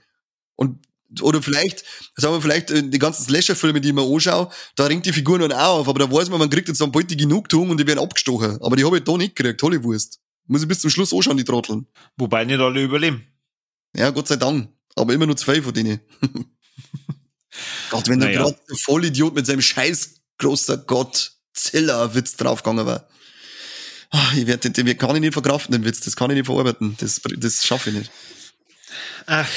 [0.57, 0.79] Und
[1.23, 1.85] oder vielleicht,
[2.17, 5.41] sagen wir vielleicht äh, die ganzen Slasher-Filme, die ich mir anschaue, da ringt die Figuren
[5.41, 7.81] dann auch auf, aber da weiß man, man kriegt jetzt dann bald die Genugtuung und
[7.81, 8.61] die werden abgestochen.
[8.61, 10.21] Aber die habe ich da nicht gekriegt, Hollywurst.
[10.47, 11.87] Muss ich bis zum Schluss anschauen, die Trotteln.
[12.17, 13.27] Wobei nicht alle überleben.
[13.95, 14.71] Ja, Gott sei Dank.
[14.97, 16.01] Aber immer nur zwei von denen.
[17.91, 18.43] Gott, wenn naja.
[18.43, 23.09] gerade der Vollidiot mit seinem scheiß großer Gott-Zilla-Witz draufgegangen war.
[24.11, 26.47] Ah, ich werde den, den kann ich nicht verkraften, den Witz, das kann ich nicht
[26.47, 28.11] verarbeiten, das, das schaffe ich nicht.
[29.27, 29.49] Ach,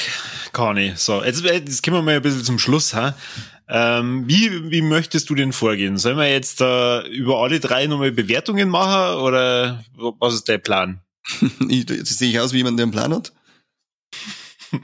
[0.52, 0.98] kann ich.
[0.98, 2.92] So, jetzt, jetzt kommen wir mal ein bisschen zum Schluss.
[2.92, 3.16] Ha?
[3.68, 5.96] Ähm, wie, wie möchtest du denn vorgehen?
[5.96, 11.00] Sollen wir jetzt äh, über alle drei nochmal Bewertungen machen oder was ist dein Plan?
[11.68, 13.32] ich, jetzt sehe ich aus wie jemand, der einen Plan hat.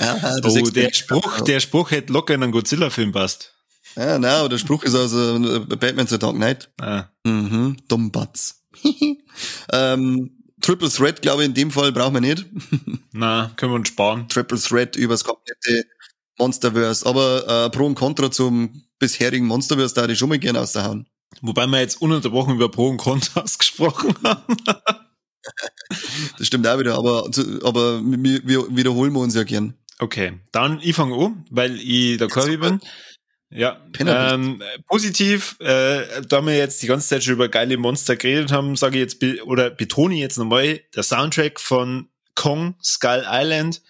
[0.00, 3.55] ah, oh, der Spruch, der Spruch hätte locker in einen Godzilla-Film passt.
[3.96, 6.70] Ja, nein, der Spruch ist also Batman The Dark Knight.
[6.80, 7.04] Ah.
[7.24, 8.62] Mhm, Dummbatz.
[9.72, 12.44] ähm, Triple Threat, glaube ich, in dem Fall brauchen wir nicht.
[13.12, 14.28] Na, können wir uns sparen.
[14.28, 15.86] Triple Threat übers komplette
[16.38, 17.06] Monsterverse.
[17.06, 21.06] Aber äh, Pro und Contra zum bisherigen Monsterverse da ich schon mal gerne aushauen.
[21.40, 24.56] Wobei wir jetzt ununterbrochen über Pro und Kontras gesprochen haben.
[26.38, 27.30] das stimmt auch wieder, aber,
[27.62, 29.74] aber wir, wiederholen wir uns ja gern.
[29.98, 32.80] Okay, dann ich fange an, weil ich der Curry bin.
[33.56, 38.52] Ja, ähm, positiv, äh, da wir jetzt die ganze Zeit schon über geile Monster geredet
[38.52, 43.24] haben, sage ich jetzt, be oder betone ich jetzt nochmal, der Soundtrack von Kong, Skull
[43.26, 43.80] Island,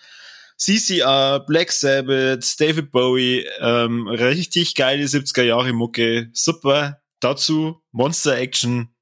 [0.56, 7.02] CCR, Black Sabbath, David Bowie, ähm, richtig geile 70er Jahre Mucke, super.
[7.18, 8.94] Dazu Monster Action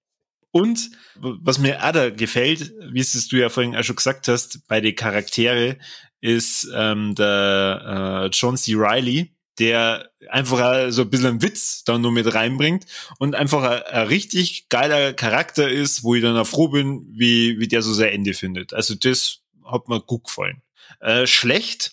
[0.50, 4.66] und was mir auch da gefällt, wie es du ja vorhin auch schon gesagt hast,
[4.68, 5.78] bei den Charaktere,
[6.20, 8.74] ist ähm, der äh, John C.
[8.74, 12.86] Riley, der einfach so ein bisschen einen Witz da nur mit reinbringt
[13.18, 17.58] und einfach ein, ein, richtig geiler Charakter ist, wo ich dann auch froh bin, wie,
[17.58, 18.72] wie der so sein Ende findet.
[18.72, 20.62] Also das hat mir gut gefallen.
[21.00, 21.92] Äh, schlecht?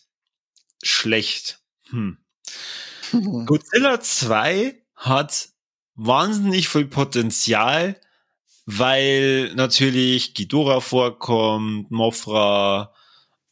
[0.84, 1.60] Schlecht.
[1.90, 2.18] Hm.
[3.46, 5.50] Godzilla 2 hat
[5.96, 8.00] wahnsinnig viel Potenzial,
[8.66, 12.94] weil natürlich Ghidorah vorkommt, Mothra,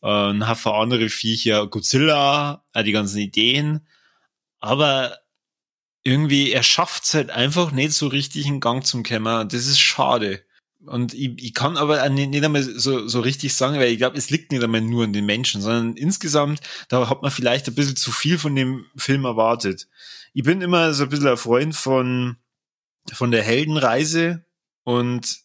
[0.01, 3.88] äh, ein Haufen andere Viecher, Godzilla, äh, die ganzen Ideen
[4.60, 5.18] aber
[6.03, 9.45] irgendwie, er schafft es halt einfach nicht so richtig in Gang zum Kämmer.
[9.45, 10.43] Das ist schade.
[10.86, 14.18] Und ich, ich kann aber nicht, nicht einmal so, so richtig sagen, weil ich glaube,
[14.18, 17.76] es liegt nicht einmal nur an den Menschen, sondern insgesamt, da hat man vielleicht ein
[17.76, 19.89] bisschen zu viel von dem Film erwartet.
[20.34, 22.38] Ich bin immer so ein bisschen ein Freund von,
[23.12, 24.45] von der Heldenreise
[24.84, 25.39] und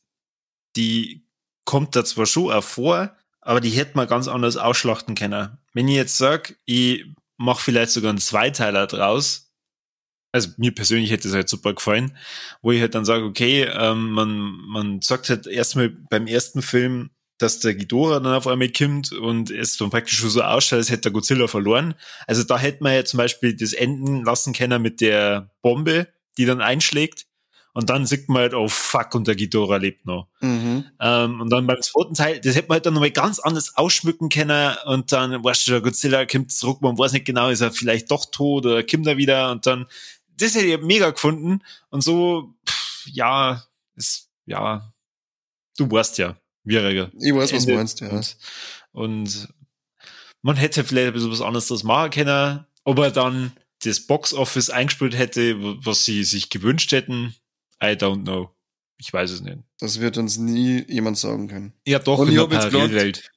[0.77, 1.27] die
[1.65, 5.59] kommt da zwar schon auch vor, aber die hätte man ganz anders ausschlachten können.
[5.73, 7.07] Wenn ich jetzt sage, ich
[7.37, 9.53] mach vielleicht sogar einen Zweiteiler draus.
[10.33, 12.17] Also mir persönlich hätte es halt super gefallen,
[12.61, 14.31] wo ich halt dann sage, okay, ähm, man,
[14.67, 19.51] man sagt halt erstmal beim ersten Film, dass der Ghidorah dann auf einmal kommt und
[19.51, 21.95] es dann praktisch so ausschaut, als hätte der Godzilla verloren.
[22.27, 26.09] Also da hätte man ja zum Beispiel das enden lassen können mit der Bombe,
[26.39, 27.27] die dann einschlägt.
[27.75, 30.29] Und dann sieht man halt, oh fuck, und der Ghidorah lebt noch.
[30.41, 30.85] Mhm.
[31.01, 34.29] Ähm, und dann beim zweiten Teil, das hätte man halt dann nochmal ganz anders ausschmücken
[34.29, 34.77] können.
[34.87, 38.13] Und dann, weißt du, der Godzilla kommt zurück, man weiß nicht genau, ist er vielleicht
[38.13, 39.51] doch tot oder kommt er wieder.
[39.51, 39.87] Und dann,
[40.39, 41.63] das hätte ich mega gefunden.
[41.91, 43.65] Und so, pff, ja,
[43.97, 44.93] ist, ja,
[45.77, 47.11] du weißt ja, schwieriger.
[47.19, 48.09] Ich weiß, was du meinst, ja.
[48.09, 48.37] Und,
[48.93, 49.49] und
[50.43, 53.51] man hätte vielleicht ein bisschen was anderes machen können, ob er dann
[53.83, 57.35] das Box-Office eingespielt hätte, was sie sich gewünscht hätten,
[57.85, 58.51] I don't know.
[58.99, 59.59] Ich weiß es nicht.
[59.79, 61.73] Das wird uns nie jemand sagen können.
[61.87, 63.31] Ja, doch, Und in der Parallelwelt.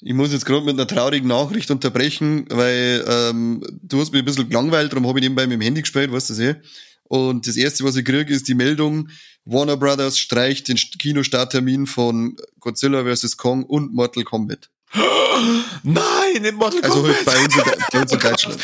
[0.00, 4.24] Ich muss jetzt gerade mit einer traurigen Nachricht unterbrechen, weil ähm, du hast mich ein
[4.24, 6.56] bisschen gelangweilt, darum habe ich nebenbei mit dem Handy gespielt, weißt du eh.
[7.04, 9.08] Und das erste, was ich kriege, ist die Meldung,
[9.44, 13.36] Warner Brothers streicht den Kinostarttermin von Godzilla vs.
[13.36, 14.70] Kong und Mortal Kombat.
[15.82, 16.84] Nein, in Mortal Kombat.
[16.84, 17.56] Also halt bei uns,
[17.92, 18.58] bei uns in Deutschland.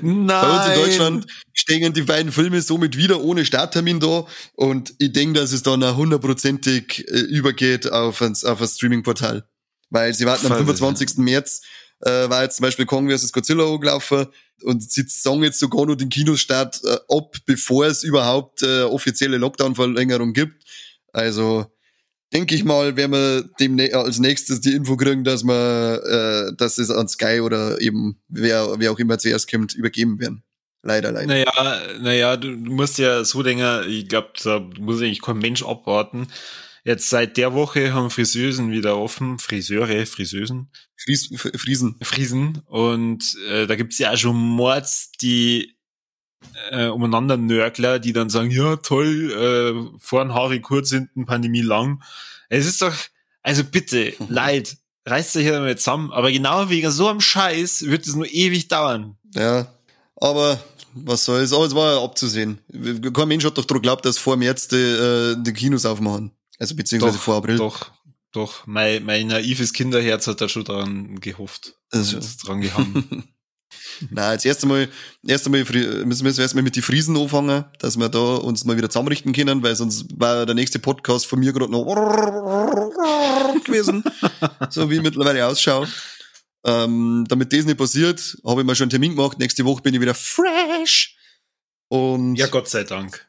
[0.00, 0.26] Nein.
[0.26, 5.12] Bei uns in Deutschland stehen die beiden Filme somit wieder ohne Starttermin da und ich
[5.12, 9.44] denke, dass es dann auch hundertprozentig äh, übergeht auf ein, auf ein Streaming-Portal.
[9.90, 11.18] Weil sie warten am 25.
[11.18, 11.60] März,
[12.00, 13.32] äh, war jetzt zum Beispiel Kong vs.
[13.32, 14.26] Godzilla angelaufen
[14.62, 19.36] und sie sagen jetzt sogar noch den Kinostart äh, ab, bevor es überhaupt äh, offizielle
[19.36, 20.64] Lockdown-Verlängerung gibt.
[21.12, 21.71] Also
[22.32, 26.02] denke ich mal, werden wir dem als nächstes die Info kriegen, dass wir,
[26.50, 30.42] äh, dass es an Sky oder eben wer, wer auch immer zuerst kommt, übergeben werden.
[30.82, 31.26] Leider, leider.
[31.28, 36.26] Naja, naja, du, musst ja so denken, ich glaube, da muss eigentlich kein Mensch abwarten.
[36.84, 40.72] Jetzt seit der Woche haben Friseusen wieder offen, Friseure, Friseusen.
[40.96, 41.96] Fries, Friesen.
[42.02, 42.62] Friesen.
[42.66, 45.76] Und äh, da gibt's ja auch schon Mords, die
[46.70, 52.02] äh, umeinander Nörgler, die dann sagen, ja toll, äh, vorn Haare kurz, hinten Pandemie lang.
[52.48, 52.94] Es ist doch,
[53.42, 54.26] also bitte, mhm.
[54.28, 54.76] leid,
[55.06, 56.12] reißt euch hier damit zusammen.
[56.12, 59.16] Aber genau wegen so einem Scheiß wird es nur ewig dauern.
[59.34, 59.72] Ja,
[60.16, 60.62] aber
[60.94, 62.58] was soll's, aber es war ja abzusehen.
[63.12, 66.32] Kein Mensch hat doch daran geglaubt, dass vor März die, äh, die Kinos aufmachen.
[66.58, 67.56] Also beziehungsweise doch, vor April.
[67.56, 67.90] Doch,
[68.30, 68.66] doch.
[68.66, 71.74] Mein, mein naives Kinderherz hat da schon dran gehofft.
[71.90, 72.20] Also.
[72.44, 73.24] Dran gehangen.
[74.10, 74.88] Nein, jetzt erst einmal,
[75.26, 75.64] erst einmal
[76.04, 79.32] müssen wir erst mal mit die Friesen anfangen, dass wir da uns mal wieder zusammenrichten
[79.32, 81.84] können, weil sonst war der nächste Podcast von mir gerade noch
[83.64, 84.04] gewesen,
[84.70, 85.88] so wie ich mittlerweile ausschaue.
[86.64, 89.38] Ähm, damit das nicht passiert, habe ich mir schon einen Termin gemacht.
[89.38, 91.16] Nächste Woche bin ich wieder fresh.
[91.88, 93.26] Und ja, Gott sei Dank.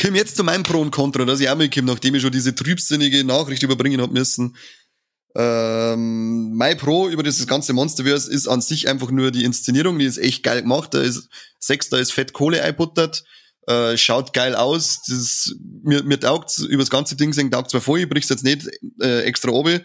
[0.00, 2.54] Komm jetzt zu meinem Pro und Contra, dass ich auch mitkomme, nachdem ich schon diese
[2.54, 4.56] trübsinnige Nachricht überbringen hab müssen.
[5.36, 10.06] Ähm, mein Pro über dieses ganze Monsterverse ist an sich einfach nur die Inszenierung, die
[10.06, 10.92] ist echt geil gemacht.
[10.94, 11.28] Da ist
[11.58, 13.24] Sex, da ist Fett Kohle einbuttert,
[13.66, 15.02] äh, schaut geil aus.
[15.06, 18.28] Das ist, mir, mir taugt über das ganze Ding sehen, taugt zwar voll, ich brich's
[18.28, 18.68] jetzt nicht
[19.00, 19.82] äh, extra oben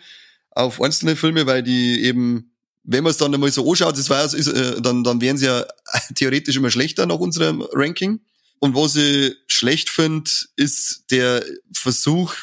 [0.56, 2.52] auf einzelne Filme, weil die eben,
[2.84, 5.46] wenn man es dann einmal so anschaut, das war, ist, äh, dann, dann wären sie
[5.46, 5.66] ja
[6.16, 8.22] theoretisch immer schlechter nach unserem Ranking.
[8.60, 11.44] Und was ich schlecht finde, ist der
[11.74, 12.34] Versuch,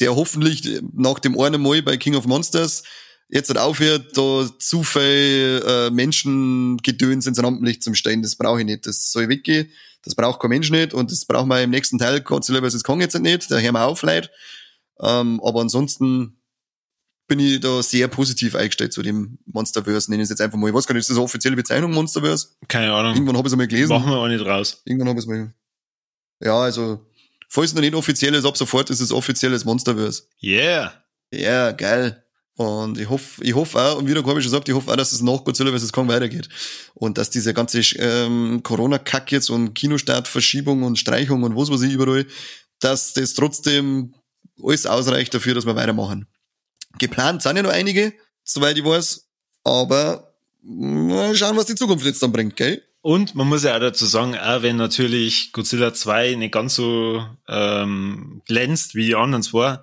[0.00, 2.82] der hoffentlich nach dem einen Mal bei King of Monsters
[3.28, 8.22] jetzt halt aufhört, da zu viel äh, Menschengedöns ins Rampenlicht zum stellen.
[8.22, 8.86] Das brauche ich nicht.
[8.86, 9.70] Das soll weggehen.
[10.02, 10.94] Das braucht kein Mensch nicht.
[10.94, 12.82] Und das brauchen wir im nächsten Teil Godzilla vs.
[12.82, 13.50] Kong jetzt nicht.
[13.50, 14.30] Da hören wir auf, Leute.
[15.00, 16.40] Ähm, aber ansonsten
[17.28, 20.10] bin ich da sehr positiv eingestellt zu dem Monsterverse.
[20.10, 20.68] Nenne ich es jetzt einfach mal.
[20.68, 22.48] Ich weiß gar nicht, ist das eine offizielle Bezeichnung Monsterverse?
[22.66, 23.14] Keine Ahnung.
[23.14, 23.90] Irgendwann habe ich es einmal gelesen.
[23.90, 24.82] Machen wir auch nicht raus.
[24.84, 25.54] Irgendwann habe ich es mal.
[26.42, 27.06] Ja, also
[27.52, 30.22] Falls es noch nicht offiziell ist, ab sofort ist es offizielles Monsterverse.
[30.40, 30.94] Yeah.
[31.32, 32.24] Ja, yeah, geil.
[32.54, 34.96] Und ich hoffe, ich hoffe auch, und wie der Korbi schon sagt, ich hoffe auch,
[34.96, 35.92] dass es nach Godzilla vs.
[35.92, 36.48] Kong weitergeht.
[36.94, 41.92] Und dass diese ganze ähm, Corona-Kack jetzt und Kinostartverschiebung und Streichung und was weiß ich
[41.92, 42.24] überall,
[42.78, 44.14] dass das trotzdem
[44.62, 46.28] alles ausreicht dafür, dass wir weitermachen.
[46.98, 48.12] Geplant sind ja noch einige,
[48.44, 49.26] soweit ich weiß,
[49.64, 52.80] aber mal schauen, was die Zukunft jetzt dann bringt, gell?
[53.02, 57.24] Und man muss ja auch dazu sagen, auch wenn natürlich Godzilla 2 nicht ganz so
[57.48, 59.78] ähm, glänzt wie die anderen zwei,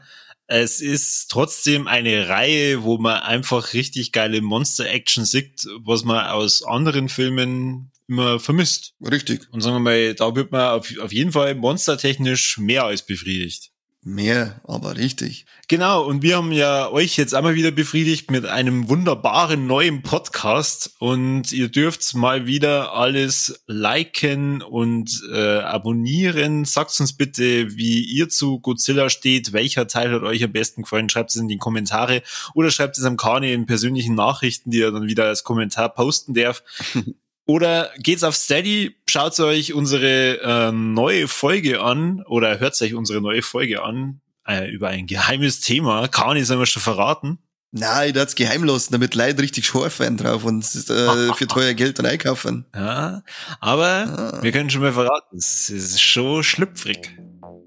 [0.46, 6.64] es ist trotzdem eine Reihe, wo man einfach richtig geile Monster-Action sieht, was man aus
[6.64, 8.94] anderen Filmen immer vermisst.
[9.02, 9.48] Richtig.
[9.52, 13.72] Und sagen wir mal, da wird man auf, auf jeden Fall monstertechnisch mehr als befriedigt.
[14.08, 15.46] Mehr, aber richtig.
[15.68, 20.96] Genau, und wir haben ja euch jetzt einmal wieder befriedigt mit einem wunderbaren neuen Podcast
[21.00, 26.64] und ihr dürft mal wieder alles liken und äh, abonnieren.
[26.64, 31.10] Sagt uns bitte, wie ihr zu Godzilla steht, welcher Teil hat euch am besten gefallen,
[31.10, 34.94] schreibt es in die Kommentare oder schreibt es am Kani in persönlichen Nachrichten, die er
[34.94, 36.64] dann wieder als Kommentar posten darf.
[37.48, 43.22] Oder geht's auf Steady, schaut euch unsere äh, neue Folge an oder hört euch unsere
[43.22, 46.10] neue Folge an äh, über ein geheimes Thema.
[46.10, 47.40] Kann ich es schon verraten?
[47.72, 51.48] Nein, ich darf es geheim lassen, damit Leute richtig scharf werden drauf und äh, für
[51.48, 52.66] teuer Geld dann einkaufen.
[52.76, 53.24] Ja,
[53.62, 54.40] aber ah.
[54.42, 57.18] wir können schon mal verraten, es ist schon schlüpfrig.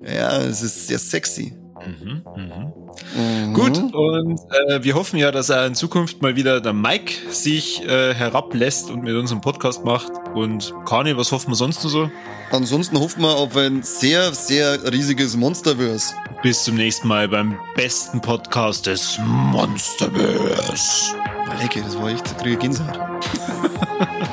[0.02, 1.54] Ja, es ist sehr sexy.
[1.86, 2.72] Mhm, mhm.
[3.16, 3.54] Mhm.
[3.54, 7.82] Gut, und äh, wir hoffen ja, dass er in Zukunft mal wieder der Mike sich
[7.84, 10.12] äh, herablässt und mit unserem Podcast macht.
[10.34, 12.10] Und Kani, was hoffen wir sonst noch so?
[12.52, 16.14] Ansonsten hoffen wir auf ein sehr, sehr riesiges Monsterverse.
[16.42, 21.14] Bis zum nächsten Mal beim besten Podcast des Monsterverse.
[21.60, 22.98] Lecker, das war echt, kriege Gänsehaut.